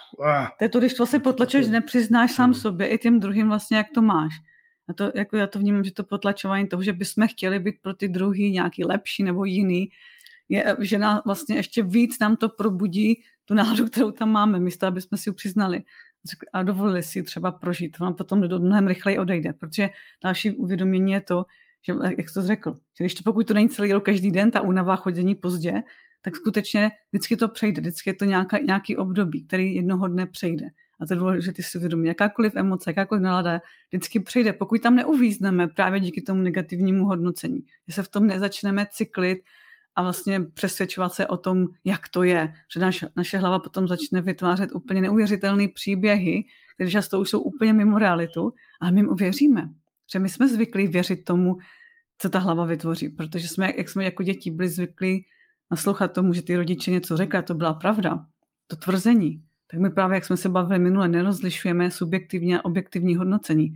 To 0.58 0.64
je 0.64 0.68
to, 0.68 0.78
když 0.78 0.98
vlastně 0.98 1.20
potlačuješ, 1.20 1.68
nepřiznáš 1.68 2.32
sám 2.32 2.50
no. 2.50 2.54
sobě 2.54 2.86
i 2.86 2.98
těm 2.98 3.20
druhým 3.20 3.48
vlastně, 3.48 3.76
jak 3.76 3.86
to 3.94 4.02
máš. 4.02 4.32
A 4.88 4.92
to, 4.92 5.12
jako 5.14 5.36
já 5.36 5.46
to 5.46 5.58
vnímám, 5.58 5.84
že 5.84 5.92
to 5.92 6.04
potlačování 6.04 6.68
toho, 6.68 6.82
že 6.82 6.92
bychom 6.92 7.28
chtěli 7.28 7.58
být 7.58 7.74
pro 7.82 7.94
ty 7.94 8.08
druhý 8.08 8.50
nějaký 8.50 8.84
lepší 8.84 9.22
nebo 9.22 9.44
jiný, 9.44 9.88
je, 10.48 10.76
že 10.80 10.98
nás 10.98 11.22
vlastně 11.24 11.56
ještě 11.56 11.82
víc 11.82 12.18
nám 12.18 12.36
to 12.36 12.48
probudí 12.48 13.22
tu 13.44 13.54
náladu, 13.54 13.86
kterou 13.86 14.10
tam 14.10 14.30
máme, 14.30 14.60
místo, 14.60 14.86
aby 14.86 15.00
jsme 15.00 15.18
si 15.18 15.30
ji 15.30 15.34
přiznali 15.34 15.82
a 16.52 16.62
dovolili 16.62 17.02
si 17.02 17.22
třeba 17.22 17.52
prožít. 17.52 17.98
Vám 17.98 18.14
potom 18.14 18.40
do 18.40 18.58
mnohem 18.58 18.86
rychleji 18.86 19.18
odejde, 19.18 19.52
protože 19.52 19.90
další 20.24 20.50
uvědomění 20.50 21.12
je 21.12 21.20
to, 21.20 21.44
že, 21.86 21.94
jak 22.18 22.28
jsi 22.28 22.34
to 22.34 22.42
řekl, 22.42 22.72
že 22.72 23.04
když 23.04 23.14
to, 23.14 23.22
pokud 23.24 23.48
to 23.48 23.54
není 23.54 23.68
celý 23.68 23.92
rok 23.92 24.04
každý 24.04 24.30
den, 24.30 24.50
ta 24.50 24.60
únava 24.60 24.96
chodění 24.96 25.34
pozdě, 25.34 25.82
tak 26.22 26.36
skutečně 26.36 26.90
vždycky 27.12 27.36
to 27.36 27.48
přejde, 27.48 27.80
vždycky 27.80 28.10
je 28.10 28.14
to 28.14 28.24
nějaká, 28.24 28.58
nějaký 28.58 28.96
období, 28.96 29.46
který 29.46 29.74
jednoho 29.74 30.08
dne 30.08 30.26
přejde. 30.26 30.66
A 31.00 31.06
to 31.06 31.12
je 31.12 31.18
důležité 31.18 31.62
si 31.62 31.78
uvědomit, 31.78 32.08
jakákoliv 32.08 32.56
emoce, 32.56 32.90
jakákoliv 32.90 33.22
nálada 33.22 33.60
vždycky 33.88 34.20
přijde, 34.20 34.52
pokud 34.52 34.82
tam 34.82 34.94
neuvízneme 34.94 35.68
právě 35.68 36.00
díky 36.00 36.22
tomu 36.22 36.42
negativnímu 36.42 37.04
hodnocení, 37.04 37.60
že 37.88 37.94
se 37.94 38.02
v 38.02 38.08
tom 38.08 38.26
nezačneme 38.26 38.86
cyklit 38.90 39.38
a 39.96 40.02
vlastně 40.02 40.40
přesvědčovat 40.40 41.14
se 41.14 41.26
o 41.26 41.36
tom, 41.36 41.66
jak 41.84 42.08
to 42.08 42.22
je. 42.22 42.54
Že 42.74 42.80
naš, 42.80 43.04
naše 43.16 43.38
hlava 43.38 43.58
potom 43.58 43.88
začne 43.88 44.20
vytvářet 44.20 44.70
úplně 44.72 45.00
neuvěřitelné 45.00 45.68
příběhy, 45.68 46.44
které 46.74 46.90
často 46.90 47.20
už 47.20 47.30
jsou 47.30 47.40
úplně 47.40 47.72
mimo 47.72 47.98
realitu, 47.98 48.52
ale 48.80 48.92
my 48.92 49.00
jim 49.00 49.08
uvěříme. 49.08 49.68
Že 50.12 50.18
my 50.18 50.28
jsme 50.28 50.48
zvyklí 50.48 50.88
věřit 50.88 51.24
tomu, 51.24 51.56
co 52.18 52.28
ta 52.28 52.38
hlava 52.38 52.64
vytvoří, 52.64 53.08
protože 53.08 53.48
jsme, 53.48 53.72
jak 53.76 53.88
jsme 53.88 54.04
jako 54.04 54.22
děti 54.22 54.50
byli 54.50 54.68
zvyklí 54.68 55.26
naslouchat 55.70 56.12
tomu, 56.12 56.32
že 56.32 56.42
ty 56.42 56.56
rodiče 56.56 56.90
něco 56.90 57.16
řekli 57.16 57.38
a 57.38 57.42
to 57.42 57.54
byla 57.54 57.74
pravda, 57.74 58.26
to 58.66 58.76
tvrzení, 58.76 59.42
tak 59.70 59.80
my 59.80 59.90
právě, 59.90 60.14
jak 60.14 60.24
jsme 60.24 60.36
se 60.36 60.48
bavili 60.48 60.78
minule, 60.78 61.08
nerozlišujeme 61.08 61.90
subjektivní 61.90 62.56
a 62.56 62.64
objektivní 62.64 63.16
hodnocení. 63.16 63.74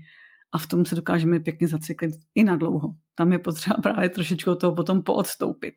A 0.53 0.59
v 0.59 0.67
tom 0.67 0.85
se 0.85 0.95
dokážeme 0.95 1.41
pěkně 1.41 1.69
zacyklit 1.69 2.15
i 2.35 2.45
na 2.45 2.57
dlouho. 2.57 2.95
Tam 3.15 3.33
je 3.33 3.39
potřeba 3.39 3.77
právě 3.83 4.09
trošičku 4.09 4.55
toho 4.55 4.75
potom 4.75 5.03
poodstoupit. 5.03 5.75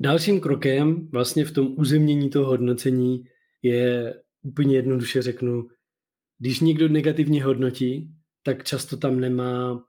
Dalším 0.00 0.40
krokem 0.40 1.08
vlastně 1.12 1.44
v 1.44 1.52
tom 1.52 1.74
uzemnění 1.76 2.30
toho 2.30 2.46
hodnocení 2.46 3.24
je 3.62 4.14
úplně 4.42 4.76
jednoduše 4.76 5.22
řeknu, 5.22 5.68
když 6.38 6.60
někdo 6.60 6.88
negativně 6.88 7.44
hodnotí, 7.44 8.14
tak 8.42 8.64
často 8.64 8.96
tam 8.96 9.20
nemá, 9.20 9.84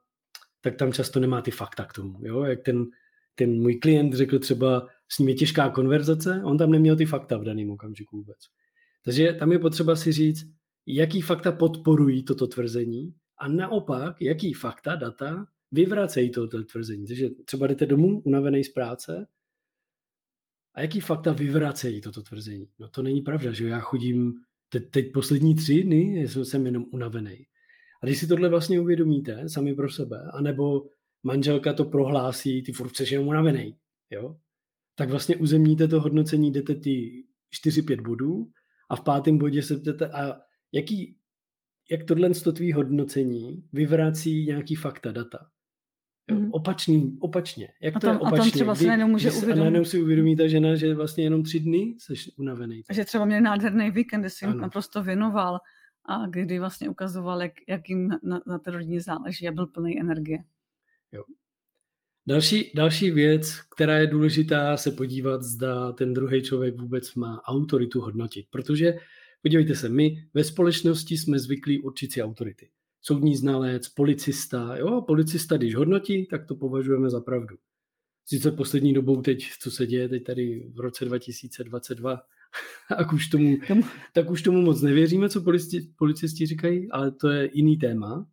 tak 0.60 0.76
tam 0.76 0.92
často 0.92 1.20
nemá 1.20 1.42
ty 1.42 1.50
fakta 1.50 1.84
k 1.84 1.92
tomu. 1.92 2.18
Jo? 2.22 2.44
Jak 2.44 2.62
ten, 2.62 2.86
ten 3.34 3.62
můj 3.62 3.74
klient 3.74 4.14
řekl 4.14 4.38
třeba, 4.38 4.88
s 5.08 5.18
ním 5.18 5.28
je 5.28 5.34
těžká 5.34 5.70
konverzace, 5.70 6.42
on 6.44 6.58
tam 6.58 6.70
neměl 6.70 6.96
ty 6.96 7.06
fakta 7.06 7.36
v 7.36 7.44
daném 7.44 7.70
okamžiku 7.70 8.16
vůbec. 8.16 8.38
Takže 9.04 9.32
tam 9.32 9.52
je 9.52 9.58
potřeba 9.58 9.96
si 9.96 10.12
říct, 10.12 10.46
jaký 10.86 11.20
fakta 11.20 11.52
podporují 11.52 12.24
toto 12.24 12.46
tvrzení 12.46 13.14
a 13.38 13.48
naopak, 13.48 14.22
jaký 14.22 14.52
fakta, 14.52 14.94
data 14.96 15.46
vyvracejí 15.72 16.30
toto 16.30 16.64
tvrzení. 16.64 17.06
Takže 17.06 17.30
třeba 17.44 17.66
jdete 17.66 17.86
domů 17.86 18.20
unavený 18.20 18.64
z 18.64 18.68
práce 18.68 19.26
a 20.74 20.80
jaký 20.80 21.00
fakta 21.00 21.32
vyvracejí 21.32 22.00
toto 22.00 22.22
tvrzení? 22.22 22.68
No 22.78 22.88
to 22.88 23.02
není 23.02 23.20
pravda, 23.20 23.52
že 23.52 23.68
já 23.68 23.80
chodím 23.80 24.34
teď, 24.68 24.90
teď 24.90 25.12
poslední 25.12 25.54
tři 25.54 25.82
dny, 25.82 26.28
jsem 26.28 26.66
jenom 26.66 26.84
unavený. 26.92 27.46
A 28.02 28.06
když 28.06 28.18
si 28.18 28.26
tohle 28.26 28.48
vlastně 28.48 28.80
uvědomíte 28.80 29.48
sami 29.48 29.74
pro 29.74 29.90
sebe, 29.90 30.30
anebo 30.32 30.86
manželka 31.22 31.72
to 31.72 31.84
prohlásí, 31.84 32.62
ty 32.62 32.72
furt 32.72 32.96
jsi 32.96 33.14
jenom 33.14 33.28
unavený, 33.28 33.76
jo? 34.10 34.36
Tak 34.94 35.10
vlastně 35.10 35.36
uzemníte 35.36 35.88
to 35.88 36.00
hodnocení, 36.00 36.52
jdete 36.52 36.74
ty 36.74 37.24
4-5 37.66 38.02
bodů 38.02 38.50
a 38.90 38.96
v 38.96 39.00
pátém 39.00 39.38
bodě 39.38 39.62
se 39.62 39.76
ptáte, 39.76 40.08
a 40.08 40.40
jaký, 40.72 41.16
jak 41.90 42.04
tohle 42.04 42.30
tvý 42.30 42.72
hodnocení 42.72 43.64
vyvrací 43.72 44.46
nějaký 44.46 44.74
fakta, 44.74 45.12
data. 45.12 45.38
Jo, 46.30 46.36
mm. 46.36 46.52
opačný, 46.52 47.18
opačně. 47.20 47.68
Jak 47.82 47.96
a 47.96 48.00
to 48.00 48.06
je 48.06 48.18
opačně? 48.18 48.38
A 48.38 48.42
tam 48.42 48.50
třeba 48.50 48.74
si 48.74 48.86
najednou 48.86 49.08
může 49.08 49.30
uvědomit. 49.30 49.52
A 49.52 49.56
najednou 49.56 49.84
si 49.84 50.02
uvědomí 50.02 50.36
ta 50.36 50.48
žena, 50.48 50.76
že 50.76 50.94
vlastně 50.94 51.24
jenom 51.24 51.42
tři 51.42 51.60
dny 51.60 51.94
jsi 51.98 52.14
unavený. 52.36 52.82
A 52.88 52.92
že 52.92 53.04
třeba 53.04 53.24
měl 53.24 53.40
nádherný 53.40 53.90
víkend, 53.90 54.20
kde 54.20 54.28
jim 54.42 54.58
naprosto 54.58 55.02
věnoval 55.02 55.60
a 56.04 56.26
kdy 56.26 56.58
vlastně 56.58 56.88
ukazoval, 56.88 57.42
jak, 57.42 57.52
jak 57.68 57.88
jim 57.88 58.08
na, 58.22 58.40
na 58.46 58.58
té 58.58 58.70
rodině 58.70 59.00
záleží 59.00 59.48
a 59.48 59.52
byl 59.52 59.66
plný 59.66 60.00
energie. 60.00 60.44
Jo. 61.12 61.24
Další, 62.26 62.72
další 62.74 63.10
věc, 63.10 63.60
která 63.76 63.98
je 63.98 64.06
důležitá, 64.06 64.76
se 64.76 64.90
podívat, 64.90 65.42
zda 65.42 65.92
ten 65.92 66.14
druhý 66.14 66.42
člověk 66.42 66.80
vůbec 66.80 67.14
má 67.14 67.42
autoritu 67.44 68.00
hodnotit. 68.00 68.46
Protože, 68.50 68.94
podívejte 69.42 69.74
se, 69.74 69.88
my 69.88 70.28
ve 70.34 70.44
společnosti 70.44 71.18
jsme 71.18 71.38
zvyklí 71.38 71.82
určit 71.82 72.12
si 72.12 72.22
autority 72.22 72.70
soudní 73.04 73.36
znalec, 73.36 73.88
policista. 73.88 74.76
Jo, 74.76 75.02
policista, 75.02 75.56
když 75.56 75.74
hodnotí, 75.74 76.26
tak 76.26 76.46
to 76.46 76.54
považujeme 76.54 77.10
za 77.10 77.20
pravdu. 77.20 77.56
Sice 78.26 78.50
poslední 78.50 78.94
dobou 78.94 79.22
teď, 79.22 79.48
co 79.60 79.70
se 79.70 79.86
děje 79.86 80.08
teď 80.08 80.24
tady 80.24 80.70
v 80.74 80.80
roce 80.80 81.04
2022, 81.04 82.20
tak 82.88 83.12
už 83.12 83.28
tomu, 83.28 83.56
tak 84.12 84.30
už 84.30 84.42
tomu 84.42 84.62
moc 84.62 84.82
nevěříme, 84.82 85.28
co 85.28 85.40
policisti, 85.40 85.88
policisti 85.98 86.46
říkají, 86.46 86.90
ale 86.90 87.10
to 87.10 87.28
je 87.28 87.50
jiný 87.52 87.76
téma. 87.76 88.26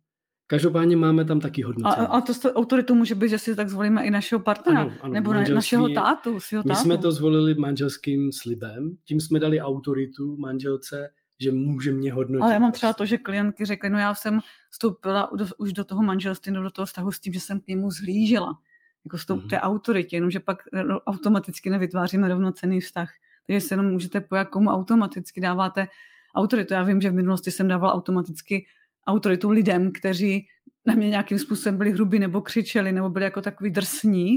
Každopádně 0.52 0.96
máme 0.96 1.24
tam 1.24 1.40
taky 1.40 1.62
hodnocení. 1.62 2.06
A, 2.06 2.10
a 2.10 2.20
to 2.20 2.34
s 2.34 2.52
autoritou 2.52 2.94
může 2.94 3.14
být, 3.14 3.28
že 3.28 3.38
si 3.38 3.56
tak 3.56 3.68
zvolíme 3.68 4.04
i 4.04 4.10
našeho 4.10 4.40
partnera, 4.40 4.80
ano, 4.80 4.92
ano, 5.00 5.12
nebo 5.14 5.32
našeho 5.32 5.88
tátu, 5.88 6.40
svého 6.40 6.62
tátu. 6.62 6.68
My 6.68 6.76
jsme 6.76 6.98
to 6.98 7.12
zvolili 7.12 7.54
manželským 7.54 8.32
slibem, 8.32 8.96
tím 9.04 9.20
jsme 9.20 9.40
dali 9.40 9.60
autoritu 9.60 10.36
manželce, 10.36 11.10
že 11.40 11.52
může 11.52 11.92
mě 11.92 12.12
hodnotit. 12.12 12.42
Ale 12.42 12.52
já 12.52 12.58
mám 12.58 12.72
třeba 12.72 12.92
to, 12.92 13.06
že 13.06 13.18
klientky 13.18 13.64
řekly, 13.64 13.90
no 13.90 13.98
já 13.98 14.14
jsem 14.14 14.40
vstoupila 14.70 15.30
už 15.58 15.72
do 15.72 15.84
toho 15.84 16.02
manželství 16.02 16.52
nebo 16.52 16.64
do 16.64 16.70
toho 16.70 16.86
vztahu 16.86 17.12
s 17.12 17.20
tím, 17.20 17.32
že 17.32 17.40
jsem 17.40 17.60
k 17.60 17.66
němu 17.66 17.90
zhlížela. 17.90 18.58
Jako 19.04 19.18
s 19.18 19.26
tou, 19.26 19.36
mm-hmm. 19.36 19.48
té 19.48 19.60
autoritě, 19.60 20.16
jenomže 20.16 20.40
pak 20.40 20.58
automaticky 21.06 21.70
nevytváříme 21.70 22.28
rovnocený 22.28 22.80
vztah. 22.80 23.08
Takže 23.46 23.60
se 23.60 23.72
jenom 23.72 23.86
můžete 23.86 24.20
pojat, 24.20 24.48
komu 24.48 24.70
automaticky 24.70 25.40
dáváte 25.40 25.88
autoritu. 26.34 26.74
Já 26.74 26.82
vím, 26.82 27.00
že 27.00 27.10
v 27.10 27.14
minulosti 27.14 27.50
jsem 27.50 27.68
dával 27.68 27.90
automaticky 27.90 28.66
autoritu 29.06 29.50
lidem, 29.50 29.92
kteří 29.92 30.46
na 30.86 30.94
mě 30.94 31.08
nějakým 31.08 31.38
způsobem 31.38 31.78
byli 31.78 31.92
hrubí 31.92 32.18
nebo 32.18 32.40
křičeli, 32.40 32.92
nebo 32.92 33.10
byli 33.10 33.24
jako 33.24 33.42
takový 33.42 33.70
drsní 33.70 34.36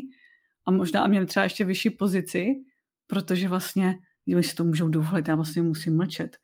a 0.65 0.71
možná 0.71 1.03
a 1.03 1.07
měli 1.07 1.25
třeba 1.25 1.43
ještě 1.43 1.65
vyšší 1.65 1.89
pozici, 1.89 2.45
protože 3.07 3.47
vlastně 3.47 3.99
oni 4.33 4.43
si 4.43 4.55
to 4.55 4.63
můžou 4.63 4.89
dovolit, 4.89 5.27
já 5.27 5.35
vlastně 5.35 5.61
musím 5.61 5.97
mlčet 5.97 6.37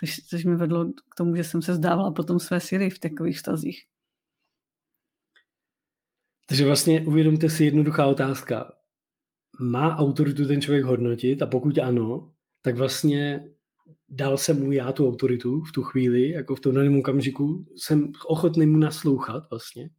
což, 0.00 0.20
což 0.26 0.44
mi 0.44 0.56
vedlo 0.56 0.92
k 0.92 1.14
tomu, 1.16 1.36
že 1.36 1.44
jsem 1.44 1.62
se 1.62 1.74
zdávala 1.74 2.10
potom 2.10 2.38
své 2.38 2.60
síly 2.60 2.90
v 2.90 2.98
takových 2.98 3.38
stazích. 3.38 3.86
Takže 6.46 6.64
vlastně 6.64 7.00
uvědomte 7.06 7.48
si 7.48 7.64
jednoduchá 7.64 8.06
otázka. 8.06 8.72
Má 9.60 9.96
autoritu 9.96 10.46
ten 10.46 10.60
člověk 10.60 10.84
hodnotit 10.84 11.42
a 11.42 11.46
pokud 11.46 11.78
ano, 11.78 12.32
tak 12.62 12.76
vlastně 12.76 13.50
dal 14.10 14.38
jsem 14.38 14.64
mu 14.64 14.72
já 14.72 14.92
tu 14.92 15.08
autoritu 15.08 15.60
v 15.60 15.72
tu 15.72 15.82
chvíli, 15.82 16.30
jako 16.30 16.56
v 16.56 16.60
tom 16.60 16.74
daném 16.74 16.98
okamžiku, 16.98 17.66
jsem 17.76 18.12
ochotný 18.26 18.66
mu 18.66 18.78
naslouchat 18.78 19.50
vlastně. 19.50 19.90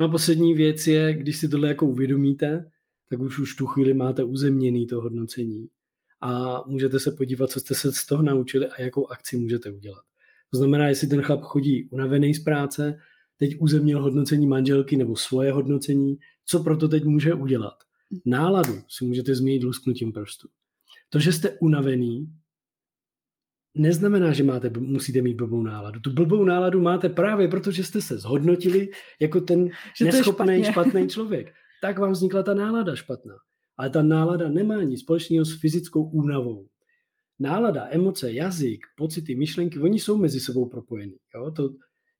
No 0.00 0.06
a 0.06 0.08
poslední 0.08 0.54
věc 0.54 0.86
je, 0.86 1.14
když 1.14 1.36
si 1.36 1.48
tohle 1.48 1.68
jako 1.68 1.86
uvědomíte, 1.86 2.70
tak 3.10 3.20
už 3.20 3.38
už 3.38 3.56
tu 3.56 3.66
chvíli 3.66 3.94
máte 3.94 4.24
uzemněný 4.24 4.86
to 4.86 5.00
hodnocení 5.00 5.68
a 6.20 6.62
můžete 6.66 7.00
se 7.00 7.10
podívat, 7.10 7.50
co 7.50 7.60
jste 7.60 7.74
se 7.74 7.92
z 7.92 8.06
toho 8.06 8.22
naučili 8.22 8.66
a 8.66 8.82
jakou 8.82 9.06
akci 9.06 9.36
můžete 9.36 9.70
udělat. 9.70 10.02
To 10.50 10.58
znamená, 10.58 10.88
jestli 10.88 11.08
ten 11.08 11.22
chlap 11.22 11.42
chodí 11.42 11.88
unavený 11.90 12.34
z 12.34 12.44
práce, 12.44 12.98
teď 13.36 13.56
uzemnil 13.60 14.02
hodnocení 14.02 14.46
manželky 14.46 14.96
nebo 14.96 15.16
svoje 15.16 15.52
hodnocení, 15.52 16.18
co 16.44 16.62
proto 16.62 16.88
teď 16.88 17.04
může 17.04 17.34
udělat? 17.34 17.74
Náladu 18.26 18.74
si 18.88 19.04
můžete 19.04 19.34
změnit 19.34 19.64
lusknutím 19.64 20.12
prstu. 20.12 20.48
To, 21.08 21.18
že 21.18 21.32
jste 21.32 21.58
unavený, 21.60 22.32
neznamená, 23.74 24.32
že 24.32 24.44
máte, 24.44 24.70
musíte 24.78 25.22
mít 25.22 25.34
blbou 25.34 25.62
náladu. 25.62 26.00
Tu 26.00 26.12
blbou 26.12 26.44
náladu 26.44 26.80
máte 26.80 27.08
právě 27.08 27.48
proto, 27.48 27.70
že 27.70 27.84
jste 27.84 28.00
se 28.00 28.18
zhodnotili 28.18 28.88
jako 29.20 29.40
ten 29.40 29.68
že 29.96 30.04
neschopný, 30.04 30.64
špatný 30.64 31.08
člověk. 31.08 31.52
Tak 31.82 31.98
vám 31.98 32.12
vznikla 32.12 32.42
ta 32.42 32.54
nálada 32.54 32.96
špatná. 32.96 33.34
Ale 33.76 33.90
ta 33.90 34.02
nálada 34.02 34.48
nemá 34.48 34.82
nic 34.82 35.00
společného 35.00 35.44
s 35.44 35.60
fyzickou 35.60 36.10
únavou. 36.10 36.66
Nálada, 37.38 37.88
emoce, 37.90 38.32
jazyk, 38.32 38.80
pocity, 38.96 39.34
myšlenky, 39.34 39.78
oni 39.78 39.98
jsou 39.98 40.18
mezi 40.18 40.40
sebou 40.40 40.68
propojení. 40.68 41.16
Jo? 41.34 41.50
To, 41.50 41.70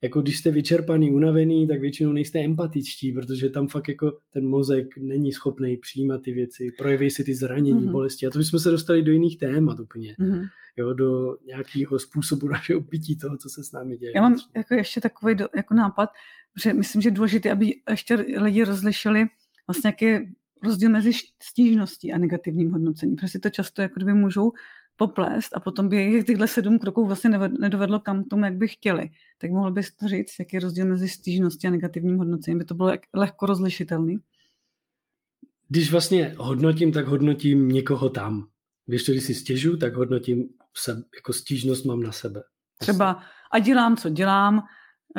jako 0.03 0.23
když 0.23 0.39
jste 0.39 0.51
vyčerpaný, 0.51 1.11
unavený, 1.11 1.69
tak 1.69 1.81
většinou 1.81 2.13
nejste 2.13 2.39
empatičtí, 2.39 3.13
protože 3.13 3.51
tam 3.51 3.69
fakt 3.69 3.89
jako 3.89 4.19
ten 4.33 4.47
mozek 4.47 4.87
není 4.99 5.33
schopný 5.33 5.77
přijímat 5.77 6.23
ty 6.23 6.33
věci, 6.33 6.73
projeví 6.79 7.11
si 7.11 7.25
ty 7.25 7.35
zranění, 7.35 7.81
mm-hmm. 7.81 7.93
bolesti. 7.93 8.27
A 8.27 8.31
to 8.31 8.39
bychom 8.39 8.61
se 8.61 8.71
dostali 8.71 9.03
do 9.03 9.13
jiných 9.13 9.39
témat 9.39 9.81
úplně. 9.81 10.17
Mm-hmm. 10.21 10.49
Jo, 10.77 10.93
do 10.93 11.37
nějakého 11.47 11.99
způsobu 11.99 12.49
našeho 12.49 12.81
pití 12.81 13.17
toho, 13.17 13.37
co 13.37 13.49
se 13.49 13.65
s 13.65 13.73
námi 13.73 13.97
děje. 13.97 14.13
Já 14.15 14.23
mám 14.23 14.37
jako 14.57 14.75
ještě 14.75 15.01
takový 15.01 15.35
do, 15.35 15.49
jako 15.57 15.75
nápad, 15.75 16.11
že 16.63 16.73
myslím, 16.73 17.03
že 17.03 17.09
je 17.09 17.15
důležité, 17.15 17.51
aby 17.51 17.75
ještě 17.91 18.15
lidi 18.15 18.65
rozlišili 18.65 19.27
vlastně, 19.67 19.89
jak 19.89 20.03
je 20.03 20.27
rozdíl 20.63 20.91
mezi 20.91 21.13
stížností 21.43 22.13
a 22.13 22.19
negativním 22.19 22.73
hodnocením. 22.73 23.17
Protože 23.17 23.29
si 23.29 23.39
to 23.39 23.51
často 23.51 23.83
jako 23.83 23.95
kdyby 23.97 24.15
můžou 24.15 24.53
poplést 25.01 25.57
a 25.57 25.61
potom 25.61 25.89
by 25.89 25.97
jejich 25.97 26.25
tyhle 26.25 26.49
sedm 26.49 26.79
kroků 26.79 27.07
vlastně 27.07 27.31
nedovedlo 27.49 28.01
kam 28.01 28.25
tomu, 28.25 28.45
jak 28.45 28.55
by 28.55 28.69
chtěli. 28.69 29.11
Tak 29.39 29.51
mohl 29.51 29.73
bys 29.73 29.97
to 29.97 30.09
říct, 30.09 30.35
jaký 30.39 30.57
je 30.57 30.61
rozdíl 30.61 30.87
mezi 30.87 31.09
stížností 31.09 31.67
a 31.67 31.71
negativním 31.71 32.19
hodnocením? 32.19 32.59
By 32.59 32.65
to 32.65 32.75
bylo 32.75 32.93
lehko 33.15 33.47
rozlišitelný? 33.47 34.19
Když 35.69 35.93
vlastně 35.93 36.35
hodnotím, 36.39 36.93
tak 36.93 37.07
hodnotím 37.07 37.69
někoho 37.69 38.09
tam. 38.11 38.49
Když 38.87 39.05
to, 39.05 39.13
když 39.13 39.25
si 39.25 39.35
stěžu, 39.35 39.77
tak 39.77 39.95
hodnotím 39.95 40.49
se, 40.77 41.03
jako 41.15 41.33
stížnost 41.33 41.85
mám 41.85 42.03
na 42.03 42.13
sebe. 42.13 42.43
Třeba 42.79 43.23
a 43.53 43.59
dělám, 43.59 43.97
co 43.97 44.09
dělám, 44.09 44.63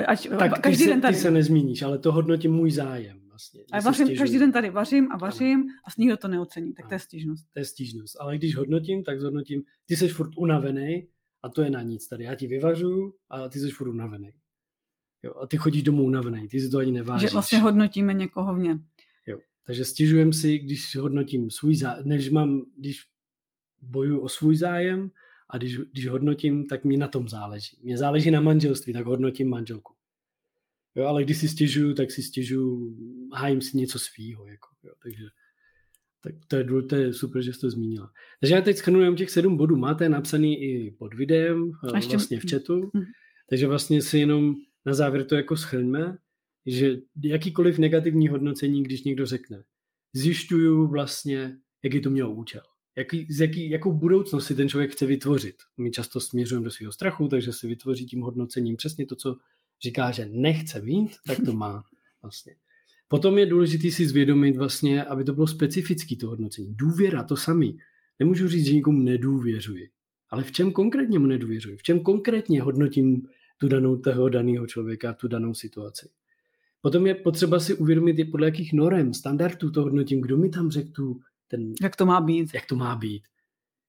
Ať, 0.07 0.29
tak 0.39 0.61
každý 0.61 0.83
ty, 0.83 0.89
den 0.89 0.97
se, 0.97 1.01
tady. 1.01 1.13
ty 1.13 1.21
se 1.21 1.31
nezmíníš, 1.31 1.81
ale 1.81 1.99
to 1.99 2.11
hodnotím 2.11 2.51
můj 2.51 2.71
zájem. 2.71 3.20
Vlastně, 3.41 3.61
A 3.71 3.79
vařím, 3.81 4.05
stěžuju. 4.05 4.17
každý 4.19 4.39
den 4.39 4.51
tady 4.51 4.69
vařím 4.69 5.11
a 5.11 5.17
vařím 5.17 5.59
a 5.61 5.89
nikdo 5.97 6.17
to 6.17 6.27
neocení, 6.27 6.73
tak 6.73 6.87
to 6.87 6.93
je 6.93 6.99
stížnost. 6.99 7.45
To 7.53 7.59
je 7.59 7.65
stížnost. 7.65 8.15
Ale 8.19 8.37
když 8.37 8.55
hodnotím, 8.55 9.03
tak 9.03 9.19
zhodnotím, 9.19 9.63
ty 9.85 9.95
jsi 9.95 10.07
furt 10.07 10.31
unavený 10.37 11.07
a 11.43 11.49
to 11.49 11.61
je 11.61 11.69
na 11.69 11.81
nic 11.81 12.07
tady. 12.07 12.23
Já 12.23 12.35
ti 12.35 12.47
vyvařu 12.47 13.15
a 13.29 13.49
ty 13.49 13.59
jsi 13.59 13.69
furt 13.69 13.89
unavený. 13.89 14.33
Jo, 15.23 15.33
a 15.41 15.47
ty 15.47 15.57
chodíš 15.57 15.83
domů 15.83 16.03
unavený, 16.03 16.47
ty 16.47 16.59
si 16.59 16.69
to 16.69 16.77
ani 16.77 16.91
nevážíš. 16.91 17.29
Že 17.29 17.33
vlastně 17.33 17.59
hodnotíme 17.59 18.13
někoho 18.13 18.55
v 18.55 18.59
něm. 18.59 18.85
Jo. 19.27 19.39
Takže 19.65 19.85
stěžujem 19.85 20.33
si, 20.33 20.59
když 20.59 20.95
hodnotím 20.95 21.51
svůj 21.51 21.75
zájem, 21.75 22.07
než 22.07 22.29
mám, 22.29 22.61
když 22.77 23.01
bojuju 23.81 24.19
o 24.19 24.29
svůj 24.29 24.55
zájem 24.55 25.11
a 25.49 25.57
když, 25.57 25.77
když 25.77 26.07
hodnotím, 26.07 26.67
tak 26.67 26.83
mi 26.85 26.97
na 26.97 27.07
tom 27.07 27.29
záleží. 27.29 27.77
Mně 27.83 27.97
záleží 27.97 28.31
na 28.31 28.41
manželství, 28.41 28.93
tak 28.93 29.05
hodnotím 29.05 29.49
manželku. 29.49 29.93
Jo, 30.95 31.05
ale 31.05 31.23
když 31.23 31.37
si 31.37 31.47
stěžuju, 31.47 31.93
tak 31.93 32.11
si 32.11 32.23
stěžuju, 32.23 32.97
hájím 33.33 33.61
si 33.61 33.77
něco 33.77 33.99
svýho. 33.99 34.47
Jako, 34.47 34.67
jo, 34.83 34.93
takže 35.03 35.23
tak 36.23 36.33
to 36.47 36.55
je, 36.55 36.65
to 36.89 36.95
je 36.95 37.13
super, 37.13 37.41
že 37.41 37.53
jsi 37.53 37.59
to 37.59 37.69
zmínila. 37.69 38.11
Takže 38.39 38.55
já 38.55 38.61
teď 38.61 38.77
schrnuju 38.77 39.15
těch 39.15 39.29
sedm 39.29 39.57
bodů. 39.57 39.75
Máte 39.75 40.09
napsaný 40.09 40.63
i 40.63 40.91
pod 40.91 41.13
videem, 41.13 41.71
A 41.93 41.97
ještě- 41.97 42.11
vlastně 42.17 42.39
v 42.39 42.49
chatu. 42.51 42.91
Mhm. 42.93 43.03
Takže 43.49 43.67
vlastně 43.67 44.01
si 44.01 44.17
jenom 44.19 44.55
na 44.85 44.93
závěr 44.93 45.25
to 45.25 45.35
jako 45.35 45.57
schrňme, 45.57 46.17
že 46.65 46.97
jakýkoliv 47.23 47.77
negativní 47.77 48.27
hodnocení, 48.27 48.83
když 48.83 49.03
někdo 49.03 49.25
řekne, 49.25 49.63
zjišťuju 50.13 50.87
vlastně, 50.87 51.57
jaký 51.83 52.01
to 52.01 52.09
mělo 52.09 52.33
účel. 52.33 52.61
Jaký, 52.97 53.27
z 53.29 53.39
jaký, 53.41 53.69
jakou 53.69 53.93
budoucnost 53.93 54.45
si 54.47 54.55
ten 54.55 54.69
člověk 54.69 54.91
chce 54.91 55.05
vytvořit. 55.05 55.55
My 55.77 55.91
často 55.91 56.19
směřujeme 56.19 56.63
do 56.63 56.71
svého 56.71 56.91
strachu, 56.91 57.27
takže 57.27 57.53
si 57.53 57.67
vytvoří 57.67 58.05
tím 58.05 58.21
hodnocením 58.21 58.75
přesně 58.77 59.05
to, 59.05 59.15
co 59.15 59.37
říká, 59.83 60.11
že 60.11 60.29
nechce 60.31 60.81
mít, 60.81 61.11
tak 61.27 61.37
to 61.45 61.53
má 61.53 61.83
vlastně. 62.21 62.55
Potom 63.07 63.37
je 63.37 63.45
důležité 63.45 63.91
si 63.91 64.07
zvědomit 64.07 64.57
vlastně, 64.57 65.03
aby 65.03 65.23
to 65.23 65.33
bylo 65.33 65.47
specifický 65.47 66.17
to 66.17 66.27
hodnocení. 66.27 66.75
Důvěra, 66.75 67.23
to 67.23 67.37
samý. 67.37 67.77
Nemůžu 68.19 68.47
říct, 68.47 68.65
že 68.65 68.73
nikomu 68.73 68.99
nedůvěřuji. 68.99 69.89
Ale 70.29 70.43
v 70.43 70.51
čem 70.51 70.71
konkrétně 70.71 71.19
mu 71.19 71.25
nedůvěřuji? 71.27 71.77
V 71.77 71.83
čem 71.83 71.99
konkrétně 71.99 72.61
hodnotím 72.61 73.27
tu 73.57 73.67
danou 73.67 73.97
toho 73.97 74.29
daného 74.29 74.67
člověka, 74.67 75.13
tu 75.13 75.27
danou 75.27 75.53
situaci? 75.53 76.09
Potom 76.81 77.07
je 77.07 77.15
potřeba 77.15 77.59
si 77.59 77.75
uvědomit, 77.75 78.17
je 78.17 78.25
podle 78.25 78.47
jakých 78.47 78.73
norem, 78.73 79.13
standardů 79.13 79.71
to 79.71 79.81
hodnotím, 79.81 80.21
kdo 80.21 80.37
mi 80.37 80.49
tam 80.49 80.71
řekl 80.71 80.91
tu, 80.91 81.21
ten, 81.47 81.73
Jak 81.81 81.95
to 81.95 82.05
má 82.05 82.21
být. 82.21 82.53
jak 82.53 82.65
to 82.65 82.75
má 82.75 82.95
být. 82.95 83.23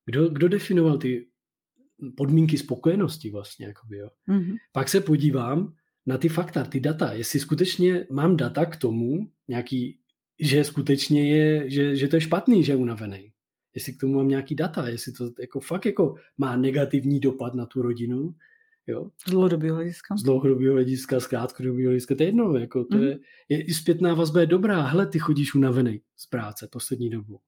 Kdo, 0.06 0.28
kdo 0.28 0.48
definoval 0.48 0.98
ty 0.98 1.26
podmínky 2.16 2.58
spokojenosti 2.58 3.30
vlastně. 3.30 3.66
Jakoby, 3.66 3.96
jo. 3.96 4.08
Mhm. 4.26 4.56
Pak 4.72 4.88
se 4.88 5.00
podívám 5.00 5.74
na 6.06 6.18
ty 6.18 6.28
fakta, 6.28 6.64
ty 6.64 6.80
data, 6.80 7.12
jestli 7.12 7.40
skutečně 7.40 8.06
mám 8.10 8.36
data 8.36 8.64
k 8.66 8.76
tomu, 8.76 9.30
nějaký, 9.48 9.98
že 10.40 10.64
skutečně 10.64 11.34
je, 11.36 11.70
že, 11.70 11.96
že 11.96 12.08
to 12.08 12.16
je 12.16 12.20
špatný, 12.20 12.64
že 12.64 12.72
je 12.72 12.76
unavený. 12.76 13.32
Jestli 13.74 13.92
k 13.92 14.00
tomu 14.00 14.14
mám 14.14 14.28
nějaký 14.28 14.54
data, 14.54 14.88
jestli 14.88 15.12
to 15.12 15.30
jako 15.40 15.60
fakt 15.60 15.86
jako 15.86 16.14
má 16.38 16.56
negativní 16.56 17.20
dopad 17.20 17.54
na 17.54 17.66
tu 17.66 17.82
rodinu, 17.82 18.34
jo, 18.86 19.10
Z 19.26 19.30
dlouhodobého 19.30 19.74
hlediska. 19.76 20.16
z 20.16 20.22
dlouhodobého 20.22 20.72
hlediska, 20.74 21.20
z 21.20 21.26
krátkodobého 21.26 21.88
hlediska, 21.88 22.14
to 22.14 22.22
je 22.22 22.28
jedno, 22.28 22.56
jako 22.56 22.84
to 22.84 22.96
Mhm. 22.96 23.06
je, 23.06 23.18
je, 23.48 23.62
i 23.62 23.74
zpětná 23.74 24.14
vazba 24.14 24.40
je 24.40 24.46
dobrá, 24.46 24.82
hele, 24.82 25.06
ty 25.06 25.18
chodíš 25.18 25.54
unavený 25.54 26.00
z 26.16 26.26
práce 26.26 26.68
poslední 26.72 27.10
dobu. 27.10 27.38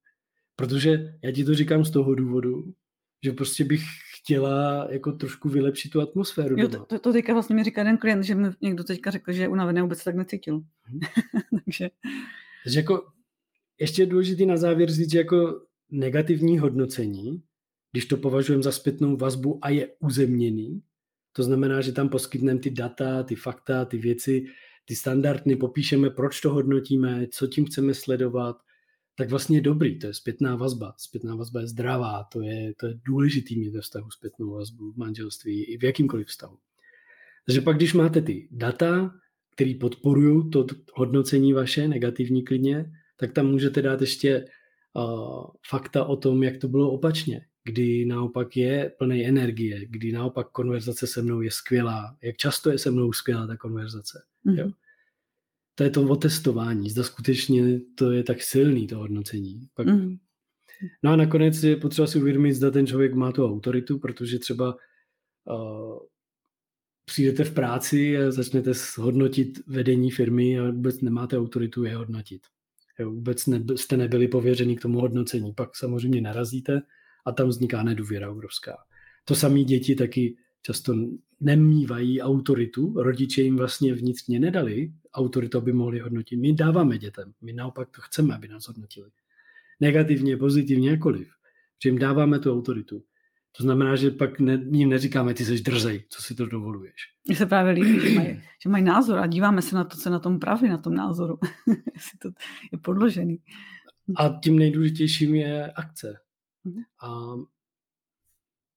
Protože 0.57 1.15
já 1.23 1.33
ti 1.33 1.45
to 1.45 1.55
říkám 1.55 1.85
z 1.85 1.91
toho 1.91 2.15
důvodu, 2.15 2.73
že 3.25 3.33
prostě 3.33 3.65
bych 3.65 3.83
chtěla 4.25 4.87
jako 4.91 5.13
trošku 5.13 5.49
vylepšit 5.49 5.89
tu 5.89 6.01
atmosféru 6.01 6.57
Jo, 6.59 6.69
to, 6.69 6.85
to, 6.85 6.99
to 6.99 7.13
teďka 7.13 7.33
vlastně 7.33 7.57
mi 7.57 7.65
říká 7.65 7.81
jeden 7.81 7.99
klient, 7.99 8.23
že 8.23 8.35
mi 8.35 8.49
někdo 8.61 8.85
teďka 8.85 9.11
řekl, 9.11 9.33
že 9.33 9.43
je 9.43 9.49
unavený 9.49 9.81
vůbec 9.81 10.05
tak 10.05 10.15
necítil. 10.15 10.63
Mhm. 10.89 11.01
Takže 11.65 11.91
Takže 12.65 12.79
jako 12.79 13.07
ještě 13.81 14.03
je 14.03 14.07
důležité 14.07 14.47
na 14.47 14.57
závěr 14.57 14.91
říct, 14.91 15.11
že 15.11 15.19
jako 15.19 15.63
negativní 15.91 16.59
hodnocení, 16.59 17.43
když 17.93 18.07
to 18.07 18.17
považujeme 18.17 18.63
za 18.63 18.73
zpětnou 18.73 19.17
vazbu 19.17 19.59
a 19.63 19.71
je 19.71 19.89
uzemněný, 20.01 20.83
to 21.33 21.43
znamená, 21.43 21.81
že 21.81 21.93
tam 21.93 22.09
poskytneme 22.09 22.61
ty 22.61 22.71
data, 22.71 23.23
ty 23.23 23.35
fakta, 23.35 23.85
ty 23.85 23.99
věci, 23.99 24.45
ty 24.85 24.97
standardy, 24.97 25.57
popíšeme, 25.57 26.11
proč 26.11 26.41
to 26.41 26.51
hodnotíme, 26.51 27.27
co 27.31 27.47
tím 27.47 27.67
chceme 27.67 27.95
sledovat, 27.95 28.57
tak 29.17 29.31
vlastně 29.31 29.57
je 29.57 29.61
dobrý, 29.61 29.99
to 29.99 30.07
je 30.07 30.15
zpětná 30.15 30.57
vazba. 30.57 30.95
Zpětná 30.99 31.35
vazba 31.35 31.61
je 31.61 31.67
zdravá, 31.67 32.25
to 32.33 32.43
je, 32.43 32.75
to 32.81 32.87
je 32.87 32.95
důležitý 33.05 33.59
mít 33.59 33.71
ve 33.71 33.81
vztahu 33.81 34.11
zpětnou 34.11 34.51
vazbu 34.51 34.93
v 34.93 34.97
manželství 34.97 35.65
i 35.65 35.79
v 35.79 35.85
jakýmkoliv 35.85 36.27
vztahu. 36.27 36.59
Takže 37.47 37.61
pak, 37.61 37.77
když 37.77 37.95
máte 37.95 38.23
ty 38.23 38.49
data, 38.51 39.15
které 39.55 39.75
podporují 39.81 40.51
to 40.51 40.67
hodnocení 40.95 41.53
vaše, 41.53 41.89
negativní 41.89 42.45
klidně, 42.45 42.93
tak 43.17 43.33
tam 43.33 43.47
můžete 43.47 43.83
dát 43.83 44.01
ještě 44.01 44.45
uh, 44.95 45.47
fakta 45.69 46.05
o 46.05 46.17
tom, 46.17 46.43
jak 46.43 46.57
to 46.57 46.69
bylo 46.69 46.91
opačně, 46.91 47.47
kdy 47.65 48.05
naopak 48.05 48.57
je 48.57 48.93
plný 48.99 49.27
energie, 49.27 49.87
kdy 49.87 50.13
naopak 50.13 50.51
konverzace 50.51 51.07
se 51.07 51.23
mnou 51.23 51.41
je 51.41 51.51
skvělá, 51.51 52.17
jak 52.23 52.37
často 52.37 52.71
je 52.71 52.79
se 52.79 52.91
mnou 52.91 53.13
skvělá 53.13 53.47
ta 53.47 53.57
konverzace. 53.57 54.23
Jo. 54.45 54.71
To 55.75 55.85
je 55.85 55.91
to 55.91 56.03
otestování, 56.03 56.91
zda 56.91 57.03
skutečně 57.03 57.81
to 57.95 58.11
je 58.11 58.23
tak 58.23 58.43
silný, 58.43 58.87
to 58.87 58.99
hodnocení. 58.99 59.69
Pak, 59.75 59.87
Mhm. 59.87 60.17
No 61.03 61.11
a 61.11 61.17
nakonec 61.17 61.63
je 61.63 61.77
potřeba 61.77 62.07
si 62.07 62.19
uvědomit, 62.19 62.55
zda 62.55 62.71
ten 62.71 62.87
člověk 62.87 63.15
má 63.15 63.33
tu 63.33 63.47
autoritu, 63.47 63.99
protože 63.99 64.39
třeba 64.39 64.77
uh, 65.45 65.99
přijdete 67.05 67.45
v 67.45 67.55
práci 67.55 68.19
a 68.19 68.31
začnete 68.31 68.73
hodnotit 68.97 69.67
vedení 69.67 70.11
firmy 70.11 70.59
a 70.61 70.71
vůbec 70.71 71.01
nemáte 71.01 71.39
autoritu 71.39 71.85
je 71.85 71.97
hodnotit. 71.97 72.43
Jo, 72.99 73.11
vůbec 73.11 73.47
ne, 73.47 73.65
jste 73.77 73.97
nebyli 73.97 74.29
pověření 74.29 74.77
k 74.77 74.83
tomu 74.83 75.01
hodnocení. 75.01 75.53
Pak 75.53 75.77
samozřejmě 75.77 76.21
narazíte 76.21 76.83
a 77.27 77.33
tam 77.33 77.49
vzniká 77.49 77.83
nedůvěra 77.83 78.31
obrovská. 78.31 78.77
To 79.25 79.35
samé 79.35 79.65
děti 79.65 79.95
taky 79.95 80.37
často 80.67 80.95
nemývají 81.41 82.23
autoritu, 82.23 83.03
rodiče 83.03 83.43
jim 83.43 83.57
vlastně 83.57 83.95
vnitřně 83.95 84.41
nedali 84.41 84.93
autoritu, 85.15 85.59
aby 85.59 85.73
mohli 85.73 85.99
hodnotit. 85.99 86.37
My 86.37 86.53
dáváme 86.53 86.99
dětem, 86.99 87.33
my 87.43 87.53
naopak 87.53 87.89
to 87.91 88.01
chceme, 88.01 88.35
aby 88.35 88.49
nás 88.49 88.69
hodnotili. 88.69 89.11
Negativně, 89.81 90.37
pozitivně, 90.37 90.91
jakoliv. 90.91 91.29
Že 91.83 91.89
jim 91.89 91.99
dáváme 91.99 92.39
tu 92.39 92.53
autoritu. 92.53 93.05
To 93.57 93.63
znamená, 93.63 93.97
že 93.97 94.11
pak 94.11 94.41
ne, 94.41 94.65
jim 94.71 94.89
neříkáme, 94.89 95.35
ty 95.35 95.45
jsi 95.45 95.61
drzej, 95.63 96.05
co 96.09 96.23
si 96.23 96.35
to 96.35 96.47
dovoluješ. 96.47 96.95
Mně 97.29 97.37
se 97.37 97.47
právě 97.47 97.73
líbí, 97.73 98.01
že 98.01 98.15
mají, 98.15 98.43
že 98.63 98.69
mají 98.69 98.85
názor 98.85 99.19
a 99.19 99.27
díváme 99.27 99.63
se 99.63 99.77
na 99.77 99.85
to, 99.85 99.97
co 99.97 100.11
na 100.11 100.19
tom 100.19 100.39
praví, 100.39 100.69
na 100.69 100.79
tom 100.79 100.95
názoru. 100.95 101.39
Jestli 101.95 102.19
to 102.19 102.29
je 102.73 102.79
podložený. 102.79 103.39
A 104.17 104.41
tím 104.43 104.59
nejdůležitějším 104.59 105.35
je 105.35 105.73
akce. 105.73 106.17
Mhm. 106.65 106.83
A 107.03 107.35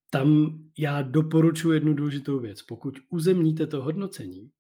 tam 0.10 0.60
já 0.78 1.02
doporučuji 1.02 1.72
jednu 1.72 1.94
důležitou 1.94 2.40
věc. 2.40 2.62
Pokud 2.62 3.00
uzemníte 3.10 3.68
to 3.68 3.82
hodnocení 3.82 4.52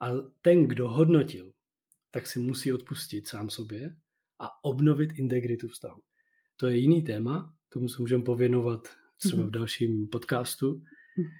a 0.00 0.10
ten, 0.42 0.66
kdo 0.66 0.88
hodnotil, 0.88 1.52
tak 2.10 2.26
si 2.26 2.38
musí 2.38 2.72
odpustit 2.72 3.28
sám 3.28 3.50
sobě 3.50 3.96
a 4.40 4.64
obnovit 4.64 5.10
integritu 5.18 5.68
vztahu. 5.68 6.00
To 6.56 6.66
je 6.66 6.76
jiný 6.76 7.02
téma, 7.02 7.54
tomu 7.68 7.88
se 7.88 8.02
můžeme 8.02 8.22
pověnovat 8.22 8.88
třeba 9.18 9.42
v 9.42 9.50
dalším 9.50 10.08
podcastu, 10.08 10.82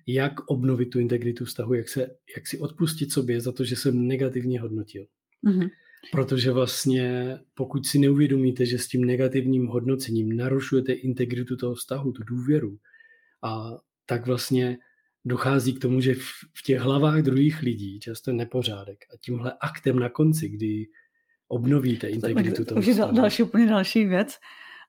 jak 0.07 0.51
obnovit 0.51 0.91
tu 0.91 1.01
integritu 1.01 1.45
vztahu, 1.45 1.75
jak, 1.75 1.89
se, 1.89 2.01
jak 2.37 2.47
si 2.47 2.59
odpustit 2.59 3.13
sobě 3.13 3.41
za 3.41 3.53
to, 3.53 3.65
že 3.65 3.77
jsem 3.77 4.07
negativně 4.07 4.61
hodnotil. 4.61 5.07
Mhm. 5.43 5.69
Protože 6.13 6.51
vlastně, 6.51 7.39
pokud 7.55 7.87
si 7.87 7.99
neuvědomíte, 7.99 8.67
že 8.67 8.79
s 8.79 8.89
tím 8.89 9.05
negativním 9.05 9.67
hodnocením 9.67 10.37
narušujete 10.37 10.93
integritu 10.93 11.57
toho 11.57 11.75
vztahu, 11.75 12.13
tu 12.13 12.25
důvěru, 12.25 12.79
a 13.43 13.71
tak 14.07 14.27
vlastně 14.27 14.79
dochází 15.25 15.75
k 15.75 15.81
tomu, 15.81 16.01
že 16.01 16.15
v, 16.15 16.27
v 16.55 16.63
těch 16.63 16.81
hlavách 16.81 17.23
druhých 17.23 17.63
lidí 17.63 18.01
často 18.01 18.31
je 18.31 18.37
nepořádek. 18.37 18.99
A 19.15 19.17
tímhle 19.21 19.55
aktem 19.61 19.99
na 19.99 20.09
konci, 20.09 20.49
kdy 20.49 20.87
obnovíte 21.49 22.09
integritu 22.09 22.65
toho 22.65 22.79
už 22.79 22.87
je 22.87 22.95
další, 22.95 23.43
úplně 23.43 23.67
další 23.67 24.05
věc. 24.05 24.39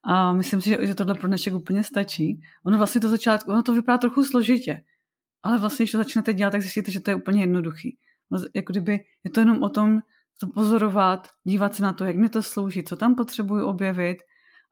A 0.03 0.33
myslím 0.33 0.61
si, 0.61 0.69
že, 0.69 0.77
že 0.81 0.95
tohle 0.95 1.15
pro 1.15 1.27
dnešek 1.27 1.53
úplně 1.53 1.83
stačí. 1.83 2.41
Ono 2.65 2.77
vlastně 2.77 3.01
to 3.01 3.09
začátku, 3.09 3.51
ono 3.51 3.63
to 3.63 3.73
vypadá 3.73 3.97
trochu 3.97 4.23
složitě. 4.23 4.83
Ale 5.43 5.59
vlastně, 5.59 5.83
když 5.83 5.91
to 5.91 5.97
začnete 5.97 6.33
dělat, 6.33 6.51
tak 6.51 6.61
zjistíte, 6.61 6.91
že 6.91 6.99
to 6.99 7.11
je 7.11 7.15
úplně 7.15 7.41
jednoduchý. 7.41 7.97
No, 8.31 8.39
jako 8.55 8.73
kdyby 8.73 8.99
je 9.23 9.31
to 9.31 9.39
jenom 9.39 9.63
o 9.63 9.69
tom 9.69 9.99
to 10.39 10.47
pozorovat, 10.47 11.27
dívat 11.43 11.75
se 11.75 11.83
na 11.83 11.93
to, 11.93 12.05
jak 12.05 12.15
mi 12.15 12.29
to 12.29 12.43
slouží, 12.43 12.83
co 12.83 12.95
tam 12.95 13.15
potřebuji 13.15 13.65
objevit. 13.65 14.17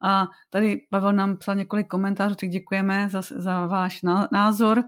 A 0.02 0.28
tady 0.50 0.86
Pavel 0.90 1.12
nám 1.12 1.36
psal 1.36 1.54
několik 1.54 1.88
komentářů, 1.88 2.34
tak 2.34 2.48
děkujeme 2.48 3.08
za, 3.08 3.22
za 3.22 3.66
váš 3.66 4.02
ná- 4.02 4.28
názor. 4.32 4.84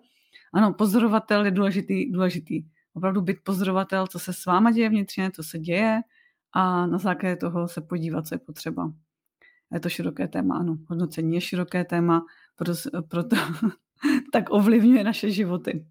Ano, 0.54 0.72
pozorovatel 0.72 1.44
je 1.44 1.50
důležitý, 1.50 2.12
důležitý. 2.12 2.62
Opravdu 2.94 3.20
být 3.20 3.36
pozorovatel, 3.44 4.06
co 4.06 4.18
se 4.18 4.32
s 4.32 4.46
váma 4.46 4.70
děje 4.70 4.88
vnitřně, 4.88 5.30
co 5.30 5.42
se 5.42 5.58
děje 5.58 6.00
a 6.52 6.86
na 6.86 6.98
základě 6.98 7.36
toho 7.36 7.68
se 7.68 7.80
podívat, 7.80 8.26
co 8.26 8.34
je 8.34 8.38
potřeba. 8.38 8.92
Je 9.72 9.80
to 9.80 9.88
široké 9.88 10.28
téma, 10.28 10.58
ano. 10.58 10.78
Hodnocení 10.88 11.34
je 11.34 11.40
široké 11.40 11.84
téma, 11.84 12.24
proto, 12.56 13.02
proto 13.08 13.36
tak 14.32 14.44
ovlivňuje 14.50 15.04
naše 15.04 15.30
životy. 15.30 15.86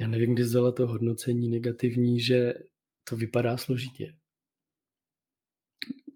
Já 0.00 0.08
nevím, 0.08 0.34
kdy 0.34 0.42
vzala 0.42 0.72
to 0.72 0.86
hodnocení 0.86 1.48
negativní, 1.48 2.20
že 2.20 2.54
to 3.08 3.16
vypadá 3.16 3.56
složitě. 3.56 4.14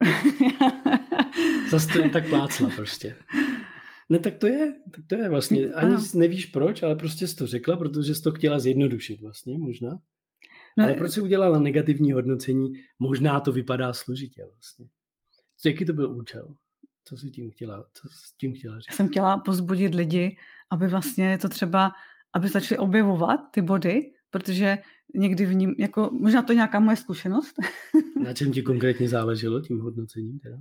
Zase 1.71 1.93
to 1.93 1.99
je 1.99 2.11
tak 2.11 2.29
plácla 2.29 2.71
prostě. 2.77 3.17
Ne, 4.09 4.19
tak 4.19 4.37
to 4.37 4.47
je, 4.47 4.75
tak 4.95 5.05
to 5.07 5.15
je 5.15 5.29
vlastně. 5.29 5.73
Ani 5.73 5.95
ano. 5.95 6.05
nevíš 6.15 6.47
proč, 6.47 6.83
ale 6.83 6.97
prostě 6.97 7.29
jsi 7.29 7.37
to 7.37 7.47
řekla, 7.47 7.77
protože 7.77 8.15
jsi 8.15 8.23
to 8.23 8.33
chtěla 8.33 8.59
zjednodušit 8.59 9.21
vlastně, 9.21 9.59
možná. 9.59 9.99
No, 10.79 10.85
ale 10.85 10.95
proč 10.95 11.13
jsi 11.13 11.21
udělala 11.21 11.59
negativní 11.59 12.13
hodnocení? 12.13 12.73
Možná 12.99 13.41
to 13.41 13.53
vypadá 13.53 13.93
složitě 13.93 14.47
vlastně. 14.55 14.87
Jaký 15.67 15.85
to 15.85 15.93
byl 15.93 16.17
účel? 16.17 16.55
Co 17.05 17.17
jsi 17.17 17.31
tím 17.31 17.51
chtěla, 17.51 17.85
co 17.93 18.09
jsi 18.09 18.35
tím 18.41 18.55
chtěla 18.55 18.79
říct? 18.79 18.87
Já 18.91 18.97
jsem 18.97 19.09
chtěla 19.09 19.39
pozbudit 19.39 19.95
lidi, 19.95 20.37
aby 20.71 20.89
vlastně 20.89 21.39
to 21.39 21.49
třeba, 21.49 21.91
aby 22.35 22.49
začali 22.49 22.79
objevovat 22.79 23.41
ty 23.51 23.63
body, 23.63 24.13
protože 24.31 24.79
někdy 25.15 25.47
v 25.47 25.55
ním, 25.55 25.75
jako 25.79 26.11
možná 26.13 26.43
to 26.43 26.53
je 26.53 26.57
nějaká 26.57 26.81
moje 26.81 26.97
zkušenost. 26.97 27.55
Na 28.25 28.35
čem 28.35 28.53
ti 28.53 28.63
konkrétně 28.63 29.09
záleželo 29.09 29.61
tím 29.61 29.81
hodnocením 29.81 30.39
teda? 30.39 30.59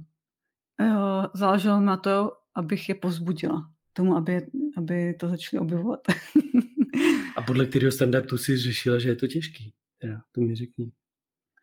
Jo, 0.81 1.29
záleželo 1.33 1.81
na 1.81 1.97
to, 1.97 2.31
abych 2.55 2.89
je 2.89 2.95
pozbudila 2.95 3.71
tomu, 3.93 4.15
aby, 4.15 4.47
aby 4.77 5.13
to 5.13 5.29
začali 5.29 5.59
objevovat. 5.59 5.99
A 7.37 7.41
podle 7.41 7.65
kterého 7.65 7.91
standardu 7.91 8.37
si 8.37 8.57
řešila, 8.57 8.99
že 8.99 9.09
je 9.09 9.15
to 9.15 9.27
těžký? 9.27 9.73
Teda, 9.97 10.21
to 10.31 10.41
mi 10.41 10.55
řekni. 10.55 10.91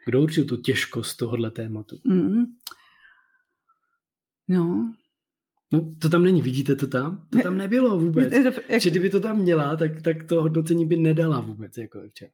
Kdo 0.07 0.23
určil 0.23 0.45
tu 0.45 0.57
těžkost 0.57 1.17
tohohle 1.17 1.51
tématu? 1.51 1.97
Mm. 2.05 2.45
No. 4.49 4.95
No, 5.74 5.94
to 5.98 6.08
tam 6.08 6.22
není, 6.22 6.42
vidíte 6.42 6.76
to 6.76 6.87
tam? 6.87 7.26
To 7.30 7.38
tam 7.42 7.58
nebylo 7.58 7.98
vůbec. 7.98 8.32
Že 8.78 8.90
kdyby 8.90 9.10
to 9.10 9.20
tam 9.20 9.38
měla, 9.38 9.76
tak, 9.76 10.02
tak 10.02 10.24
to 10.24 10.42
hodnocení 10.42 10.87
by 10.87 10.96
nedala 10.96 11.40
vůbec, 11.40 11.78
jako 11.78 12.02
včera. 12.08 12.30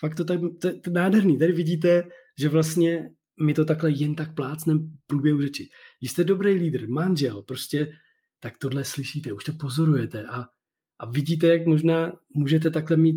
Fakt 0.00 0.14
to 0.14 0.24
tak, 0.24 0.40
to, 0.60 0.80
to 0.80 0.90
nádherný. 0.90 1.38
Tady 1.38 1.52
vidíte, 1.52 2.04
že 2.38 2.48
vlastně 2.48 3.10
my 3.42 3.54
to 3.54 3.64
takhle 3.64 3.90
jen 3.90 4.14
tak 4.14 4.34
plácnem 4.34 4.78
v 4.78 5.06
průběhu 5.06 5.42
řeči. 5.42 5.68
Když 6.00 6.10
jste 6.10 6.24
dobrý 6.24 6.52
lídr, 6.54 6.88
manžel, 6.88 7.42
prostě, 7.42 7.92
tak 8.40 8.58
tohle 8.58 8.84
slyšíte, 8.84 9.32
už 9.32 9.44
to 9.44 9.52
pozorujete 9.52 10.24
a, 10.24 10.46
a 10.98 11.10
vidíte, 11.10 11.46
jak 11.46 11.66
možná 11.66 12.12
můžete 12.34 12.70
takhle 12.70 12.96
mít 12.96 13.16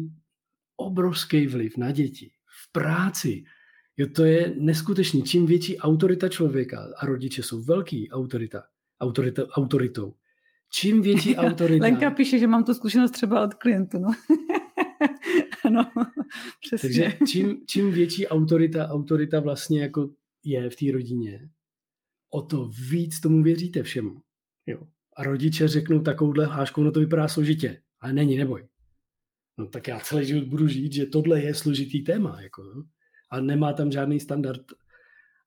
obrovský 0.78 1.48
vliv 1.48 1.78
na 1.78 1.92
děti, 1.92 2.32
v 2.64 2.72
práci. 2.72 3.44
Jo, 3.98 4.08
to 4.16 4.24
je 4.24 4.54
neskutečný. 4.58 5.24
Čím 5.24 5.46
větší 5.46 5.78
autorita 5.78 6.30
člověka, 6.30 6.88
a 6.98 7.06
rodiče 7.06 7.44
jsou 7.44 7.64
velký 7.64 8.12
autorita, 8.12 8.64
autorita 9.02 9.48
autoritou, 9.48 10.14
čím 10.72 11.02
větší 11.02 11.36
autorita... 11.38 11.86
Lenka 11.86 12.12
píše, 12.12 12.40
že 12.40 12.48
mám 12.48 12.64
tu 12.64 12.74
zkušenost 12.74 13.12
třeba 13.12 13.44
od 13.44 13.54
klientu, 13.54 14.00
no. 14.00 14.10
ano, 15.66 15.92
přesně. 16.62 16.90
Takže 16.90 17.18
čím, 17.28 17.66
čím 17.68 17.92
větší 17.92 18.28
autorita, 18.28 18.88
autorita 18.88 19.40
vlastně 19.40 19.82
jako 19.82 20.10
je 20.44 20.70
v 20.70 20.76
té 20.76 20.92
rodině, 20.92 21.50
o 22.30 22.42
to 22.42 22.72
víc 22.90 23.20
tomu 23.20 23.44
věříte 23.44 23.84
všemu. 23.84 24.22
Jo. 24.66 24.88
A 25.18 25.24
rodiče 25.24 25.68
řeknou 25.68 26.00
takovouhle 26.00 26.46
háškou, 26.46 26.84
no 26.84 26.92
to 26.92 27.00
vypadá 27.00 27.28
složitě. 27.28 27.82
Ale 28.02 28.14
není, 28.14 28.38
neboj. 28.38 28.68
No 29.58 29.68
tak 29.68 29.88
já 29.88 30.00
celý 30.00 30.26
život 30.26 30.44
budu 30.44 30.68
žít, 30.68 30.94
že 30.94 31.06
tohle 31.06 31.42
je 31.42 31.54
složitý 31.56 32.04
téma. 32.04 32.42
Jako, 32.42 32.64
jo. 32.64 32.84
A 33.32 33.42
nemá 33.42 33.74
tam 33.74 33.92
žádný 33.92 34.20
standard. 34.20 34.62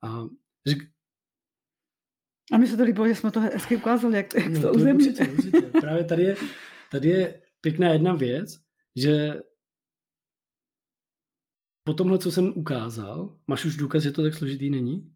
A, 0.03 0.25
řek... 0.67 0.79
a 2.53 2.59
mi 2.59 2.67
se 2.67 2.77
to 2.77 2.85
líbilo, 2.85 3.09
že 3.09 3.15
jsme 3.15 3.31
to 3.31 3.41
hezky 3.41 3.77
ukázali, 3.77 4.17
jak, 4.17 4.35
jak 4.35 4.53
no, 4.53 4.63
to 4.63 4.73
uzemní. 4.73 5.09
Určitě, 5.09 5.33
určitě. 5.33 5.61
Právě 5.61 6.05
tady 6.05 6.23
je, 6.23 6.37
tady 6.91 7.09
je 7.09 7.41
pěkná 7.61 7.89
jedna 7.89 8.15
věc, 8.15 8.61
že 8.97 9.41
po 11.85 11.95
tomhle, 11.95 12.19
co 12.19 12.33
jsem 12.33 12.53
ukázal, 12.57 13.39
máš 13.47 13.65
už 13.65 13.77
důkaz, 13.77 14.03
že 14.03 14.13
to 14.13 14.23
tak 14.23 14.35
složitý 14.35 14.71
není? 14.71 15.13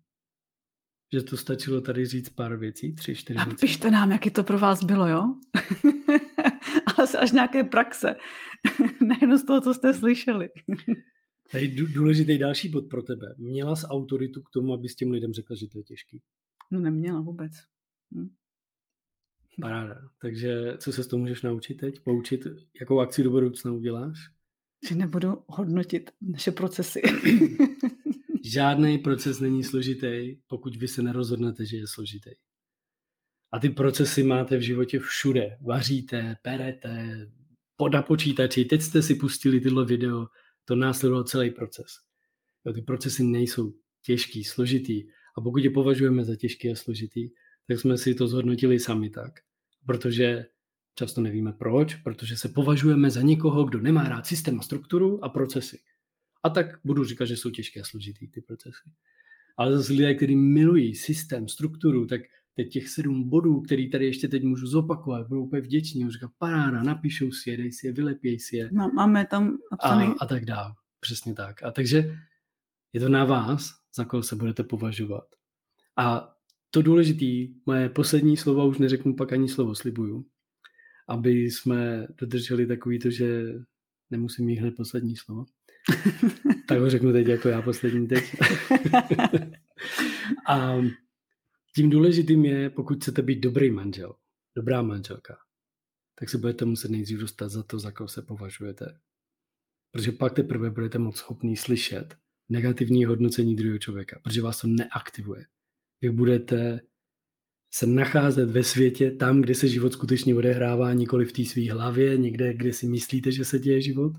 Že 1.12 1.22
to 1.22 1.36
stačilo 1.36 1.80
tady 1.80 2.06
říct 2.06 2.28
pár 2.28 2.56
věcí, 2.56 2.94
tři, 2.94 3.14
čtyři 3.14 3.38
věci. 3.38 3.50
A 3.50 3.60
pište 3.60 3.90
nám, 3.90 4.12
jaký 4.12 4.30
to 4.30 4.44
pro 4.44 4.58
vás 4.58 4.84
bylo, 4.84 5.08
jo? 5.08 5.34
Ale 6.96 7.08
až 7.18 7.32
nějaké 7.32 7.64
praxe. 7.64 8.16
Nejen 9.00 9.38
z 9.38 9.44
toho, 9.44 9.60
co 9.60 9.74
jste 9.74 9.94
slyšeli. 9.94 10.48
Tady 11.52 11.68
důležitý 11.68 12.38
další 12.38 12.68
bod 12.68 12.88
pro 12.90 13.02
tebe. 13.02 13.34
Měla 13.38 13.76
jsi 13.76 13.86
autoritu 13.86 14.42
k 14.42 14.50
tomu, 14.50 14.74
aby 14.74 14.88
s 14.88 14.96
těm 14.96 15.10
lidem 15.10 15.32
řekla, 15.32 15.56
že 15.56 15.68
to 15.68 15.78
je 15.78 15.84
těžký? 15.84 16.22
No 16.70 16.81
neměla 16.81 17.20
vůbec. 17.20 17.52
Hm. 18.14 18.29
Paráda. 19.61 20.00
Takže 20.20 20.74
co 20.79 20.92
se 20.92 21.05
z 21.05 21.07
toho 21.07 21.20
můžeš 21.20 21.42
naučit 21.42 21.74
teď? 21.74 22.00
Poučit, 22.00 22.46
jakou 22.81 23.00
akci 23.00 23.22
do 23.22 23.31
budoucna 23.31 23.72
uděláš? 23.72 24.18
Že 24.88 24.94
nebudu 24.94 25.44
hodnotit 25.46 26.11
naše 26.20 26.52
procesy. 26.52 27.02
Žádný 28.44 28.98
proces 28.98 29.40
není 29.40 29.64
složitý, 29.64 30.37
pokud 30.46 30.76
vy 30.76 30.88
se 30.88 31.02
nerozhodnete, 31.02 31.66
že 31.66 31.76
je 31.76 31.87
složitý. 31.87 32.31
A 33.52 33.59
ty 33.59 33.68
procesy 33.68 34.22
máte 34.22 34.57
v 34.57 34.61
životě 34.61 34.98
všude. 34.98 35.59
Vaříte, 35.61 36.37
perete, 36.42 37.26
na 37.92 38.02
počítači. 38.02 38.64
Teď 38.64 38.83
jste 38.83 39.02
si 39.02 39.14
pustili 39.14 39.61
tyhle 39.61 39.87
video, 39.87 40.26
to 40.64 40.76
následovalo 40.76 41.24
celý 41.24 41.50
proces. 41.50 41.87
Jo, 42.64 42.72
ty 42.72 42.83
procesy 42.83 43.24
nejsou 43.24 43.74
těžký, 44.02 44.44
složitý. 44.44 45.05
A 45.37 45.40
pokud 45.40 45.64
je 45.64 45.70
považujeme 45.70 46.25
za 46.25 46.37
těžký 46.37 46.70
a 46.70 46.75
složitý, 46.75 47.31
tak 47.68 47.81
jsme 47.81 47.99
si 47.99 48.14
to 48.14 48.29
zhodnotili 48.29 48.81
sami 48.81 49.11
tak. 49.11 49.33
Protože 49.87 50.46
často 50.94 51.20
nevíme 51.20 51.53
proč, 51.53 51.94
protože 51.94 52.37
se 52.37 52.49
považujeme 52.49 53.11
za 53.11 53.22
někoho, 53.22 53.64
kdo 53.64 53.81
nemá 53.81 54.09
rád 54.09 54.27
systém 54.27 54.61
a 54.61 54.62
strukturu 54.62 55.25
a 55.25 55.29
procesy. 55.29 55.79
A 56.42 56.51
tak 56.51 56.66
budu 56.85 57.05
říkat, 57.05 57.25
že 57.25 57.37
jsou 57.37 57.51
těžké 57.51 57.81
a 57.81 57.85
složitý 57.85 58.29
ty 58.29 58.40
procesy. 58.40 58.90
Ale 59.57 59.77
zase 59.77 59.92
lidé, 59.92 60.14
kteří 60.14 60.37
milují 60.37 60.94
systém, 60.94 61.49
strukturu, 61.49 62.07
tak 62.07 62.20
teď 62.55 62.72
těch 62.72 62.88
sedm 62.88 63.29
bodů, 63.29 63.61
který 63.61 63.90
tady 63.90 64.07
ještě 64.07 64.29
teď 64.29 64.42
můžu 64.42 64.66
zopakovat, 64.66 65.29
budou 65.29 65.44
úplně 65.44 65.62
vděční. 65.62 66.11
Říká, 66.11 66.31
paráda, 66.38 66.83
napíšou 66.83 67.33
si 67.33 67.51
je, 67.51 67.57
dej 67.57 67.72
si 67.72 67.87
je, 67.87 67.92
vylepěj 67.92 68.40
si 68.40 68.57
je. 68.57 68.70
Máme 68.72 69.27
tam. 69.27 69.59
A, 69.81 70.01
a 70.20 70.27
tak 70.27 70.44
dále. 70.44 70.75
Přesně 71.01 71.35
tak. 71.35 71.62
A 71.62 71.70
takže 71.70 72.16
je 72.92 73.01
to 73.01 73.09
na 73.09 73.25
vás, 73.25 73.70
za 73.96 74.04
koho 74.04 74.22
se 74.22 74.37
budete 74.37 74.64
považovat. 74.64 75.24
A 75.96 76.37
to 76.70 76.82
důležitý, 76.82 77.54
moje 77.66 77.88
poslední 77.88 78.37
slovo, 78.37 78.68
už 78.68 78.78
neřeknu 78.78 79.16
pak 79.16 79.32
ani 79.32 79.48
slovo, 79.48 79.74
slibuju, 79.74 80.26
aby 81.09 81.30
jsme 81.30 82.06
dodrželi 82.20 82.66
takový 82.66 82.98
to, 82.98 83.11
že 83.11 83.54
nemusím 84.11 84.46
mít 84.46 84.56
hned 84.56 84.76
poslední 84.76 85.16
slovo. 85.16 85.44
tak 86.68 86.78
ho 86.78 86.90
řeknu 86.90 87.12
teď 87.12 87.26
jako 87.26 87.48
já 87.48 87.62
poslední 87.62 88.09
teď. 88.09 88.24
a 90.48 90.76
tím 91.74 91.90
důležitým 91.90 92.44
je, 92.44 92.70
pokud 92.70 92.96
chcete 92.96 93.22
být 93.22 93.40
dobrý 93.40 93.70
manžel, 93.70 94.14
dobrá 94.56 94.82
manželka, 94.82 95.37
tak 96.18 96.28
se 96.28 96.38
budete 96.38 96.64
muset 96.64 96.90
nejdřív 96.90 97.18
dostat 97.18 97.48
za 97.48 97.62
to, 97.62 97.78
za 97.78 97.90
koho 97.90 98.09
se 98.09 98.22
považujete. 98.22 98.98
Protože 99.92 100.12
pak 100.12 100.35
teprve 100.35 100.70
budete 100.70 100.98
moc 100.98 101.16
schopný 101.16 101.56
slyšet 101.56 102.16
negativní 102.48 103.04
hodnocení 103.04 103.56
druhého 103.56 103.78
člověka, 103.78 104.20
protože 104.22 104.42
vás 104.42 104.61
to 104.61 104.66
neaktivuje. 104.66 105.44
Vy 106.02 106.11
budete 106.11 106.80
se 107.70 107.87
nacházet 107.87 108.50
ve 108.50 108.62
světě 108.62 109.11
tam, 109.11 109.40
kde 109.40 109.54
se 109.54 109.68
život 109.68 109.92
skutečně 109.92 110.35
odehrává, 110.35 110.92
nikoli 110.92 111.24
v 111.24 111.32
té 111.32 111.44
své 111.44 111.72
hlavě, 111.72 112.18
někde, 112.18 112.54
kde 112.54 112.72
si 112.72 112.87
myslíte, 112.87 113.32
že 113.32 113.44
se 113.44 113.59
děje 113.59 113.80
život. 113.80 114.12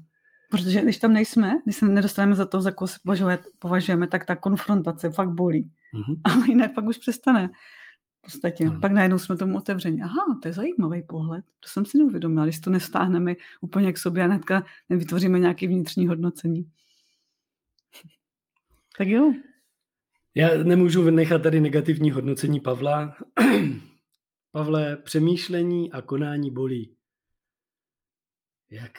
Protože 0.52 0.82
když 0.82 0.98
tam 0.98 1.14
nejsme, 1.14 1.62
když 1.64 1.76
se 1.76 1.88
nedostaneme 1.88 2.36
za 2.36 2.46
to, 2.46 2.62
za 2.62 2.72
koho 2.72 2.88
se 2.88 3.00
považujeme, 3.60 4.08
tak 4.08 4.26
ta 4.26 4.36
konfrontace 4.36 5.10
fakt 5.10 5.30
bolí. 5.30 5.72
Mm-hmm. 5.94 6.22
Ale 6.24 6.48
jinak 6.48 6.74
pak 6.74 6.86
už 6.86 6.98
přestane. 6.98 7.50
V 8.20 8.22
podstatě. 8.22 8.70
Mm. 8.70 8.82
Pak 8.82 8.92
najednou 8.92 9.20
jsme 9.20 9.38
tomu 9.38 9.58
otevřeni. 9.58 10.02
Aha, 10.02 10.40
to 10.42 10.48
je 10.48 10.54
zajímavý 10.54 11.04
pohled. 11.04 11.46
To 11.60 11.70
jsem 11.70 11.86
si 11.86 11.98
neuvědomila. 11.98 12.46
Když 12.46 12.60
to 12.60 12.70
nestáhneme 12.70 13.36
úplně 13.62 13.94
k 13.94 13.98
sobě 13.98 14.24
a 14.24 14.26
hnedka 14.26 14.66
nevytvoříme 14.90 15.40
nějaké 15.40 15.68
vnitřní 15.68 16.08
hodnocení. 16.08 16.70
tak 18.98 19.08
jo. 19.08 19.34
Já 20.36 20.64
nemůžu 20.64 21.04
vynechat 21.04 21.42
tady 21.44 21.62
negativní 21.62 22.12
hodnocení 22.12 22.60
Pavla. 22.60 23.16
Pavle, 24.52 24.98
přemýšlení 24.98 25.92
a 25.92 26.02
konání 26.02 26.52
bolí. 26.52 26.96
Jak, 28.72 28.92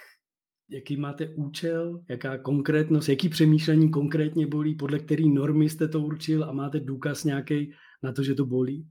jaký 0.68 0.97
máte 0.97 1.28
účel, 1.28 2.05
jaká 2.09 2.39
konkrétnost, 2.39 3.09
jaký 3.09 3.28
přemýšlení 3.28 3.91
konkrétně 3.91 4.47
bolí, 4.47 4.74
podle 4.74 4.99
který 4.99 5.30
normy 5.30 5.68
jste 5.68 5.89
to 5.89 6.01
určil 6.01 6.45
a 6.45 6.53
máte 6.53 6.80
důkaz 6.80 7.24
nějaký 7.24 7.72
na 8.03 8.12
to, 8.12 8.22
že 8.22 8.34
to 8.34 8.47
bolí. 8.47 8.91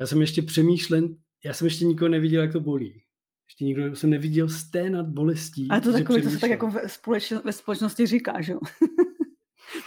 Já 0.00 0.06
jsem 0.06 0.20
ještě 0.20 0.42
přemýšlen, 0.42 1.16
já 1.44 1.52
jsem 1.52 1.66
ještě 1.66 1.84
nikoho 1.84 2.08
neviděl, 2.08 2.42
jak 2.42 2.52
to 2.52 2.60
bolí. 2.60 3.02
Ještě 3.48 3.64
nikdo 3.64 3.96
jsem 3.96 4.10
neviděl 4.10 4.48
sténat 4.48 5.06
bolestí. 5.06 5.68
Ale 5.70 5.80
to 5.80 5.92
takové, 5.92 6.22
to 6.22 6.30
se 6.30 6.38
tak 6.38 6.50
jako 6.50 6.70
ve, 6.70 6.88
společ, 6.88 7.32
ve 7.44 7.52
společnosti 7.52 8.06
říká, 8.06 8.40
že 8.40 8.52
jo? 8.52 8.60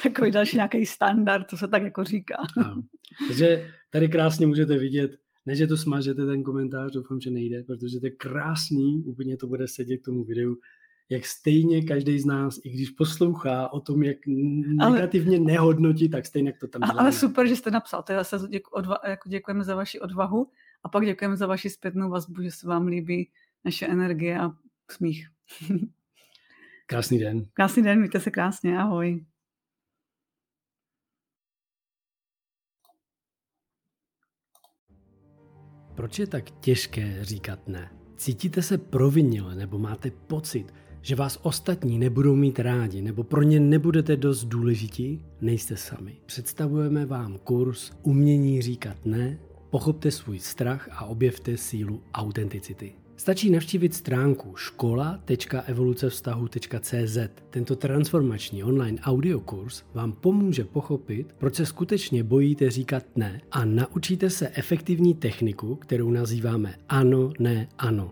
takový 0.04 0.32
další 0.32 0.56
nějaký 0.56 0.86
standard, 0.86 1.47
to 1.47 1.58
se 1.58 1.68
tak 1.68 1.84
jako 1.84 2.04
říká. 2.04 2.36
Ano. 2.58 2.84
Takže 3.28 3.72
tady 3.89 4.10
krásně 4.10 4.47
můžete 4.47 4.78
vidět, 4.78 5.12
ne, 5.45 5.56
že 5.56 5.68
to 5.68 5.78
smažete 5.78 6.26
ten 6.26 6.43
komentář, 6.43 6.91
doufám, 6.91 7.22
že 7.22 7.32
nejde, 7.32 7.64
protože 7.64 7.99
to 7.99 8.06
je 8.06 8.12
krásný, 8.12 9.04
úplně 9.06 9.38
to 9.38 9.47
bude 9.47 9.68
sedět 9.68 9.97
k 9.97 10.06
tomu 10.06 10.24
videu, 10.24 10.58
jak 11.10 11.26
stejně 11.26 11.84
každý 11.84 12.20
z 12.20 12.26
nás, 12.26 12.60
i 12.64 12.70
když 12.70 12.89
poslouchá 12.89 13.74
o 13.74 13.80
tom, 13.80 14.04
jak 14.04 14.18
negativně 14.28 15.38
ale, 15.38 15.45
nehodnotí, 15.45 16.10
tak 16.10 16.26
stejně 16.26 16.54
to 16.54 16.68
tam 16.68 16.82
děláme. 16.82 16.99
Ale 16.99 17.12
super, 17.12 17.47
že 17.47 17.56
jste 17.56 17.72
napsal. 17.72 18.04
Teda 18.04 18.24
se 18.24 18.38
děku, 18.49 18.70
odva, 18.74 18.97
jako 19.08 19.30
děkujeme 19.30 19.64
za 19.64 19.76
vaši 19.76 19.99
odvahu 19.99 20.47
a 20.84 20.89
pak 20.89 21.06
děkujeme 21.06 21.38
za 21.38 21.47
vaši 21.47 21.70
zpětnou 21.70 22.10
vazbu, 22.10 22.41
že 22.41 22.52
se 22.52 22.68
vám 22.68 22.88
líbí 22.88 23.30
naše 23.66 23.88
energie 23.88 24.39
a 24.39 24.52
smích. 24.91 25.28
Krásný 26.86 27.20
den. 27.20 27.45
Krásný 27.54 27.84
den, 27.84 27.99
mějte 27.99 28.20
se 28.20 28.32
krásně, 28.32 28.78
ahoj. 28.78 29.26
Proč 36.02 36.20
je 36.20 36.28
tak 36.28 36.52
těžké 36.52 37.18
říkat 37.22 37.68
ne? 37.68 37.91
Cítíte 38.18 38.62
se 38.62 38.78
provinile 38.78 39.56
nebo 39.56 39.80
máte 39.80 40.12
pocit, 40.12 40.74
že 41.02 41.16
vás 41.16 41.39
ostatní 41.41 41.99
nebudou 41.99 42.36
mít 42.36 42.60
rádi 42.60 43.02
nebo 43.02 43.24
pro 43.24 43.41
ně 43.41 43.60
nebudete 43.60 44.16
dost 44.18 44.43
důležití? 44.43 45.26
Nejste 45.41 45.78
sami. 45.78 46.16
Představujeme 46.26 47.06
vám 47.06 47.38
kurz 47.38 47.91
Umění 48.04 48.62
říkat 48.62 49.06
ne, 49.06 49.39
pochopte 49.72 50.12
svůj 50.12 50.40
strach 50.40 50.90
a 50.92 51.06
objevte 51.06 51.58
sílu 51.58 52.02
autenticity. 52.14 52.94
Stačí 53.22 53.50
navštívit 53.50 53.94
stránku 53.94 54.56
škola.evolucevztahu.cz. 54.56 57.18
Tento 57.50 57.76
transformační 57.76 58.64
online 58.64 59.02
audiokurs 59.02 59.84
vám 59.94 60.12
pomůže 60.12 60.64
pochopit, 60.64 61.36
proč 61.38 61.56
se 61.56 61.66
skutečně 61.66 62.24
bojíte 62.24 62.70
říkat 62.70 63.04
ne 63.16 63.42
a 63.52 63.66
naučíte 63.66 64.30
se 64.30 64.50
efektivní 64.54 65.14
techniku, 65.14 65.76
kterou 65.76 66.12
nazýváme 66.12 66.76
ano, 66.90 67.32
ne, 67.40 67.68
ano. 67.78 68.12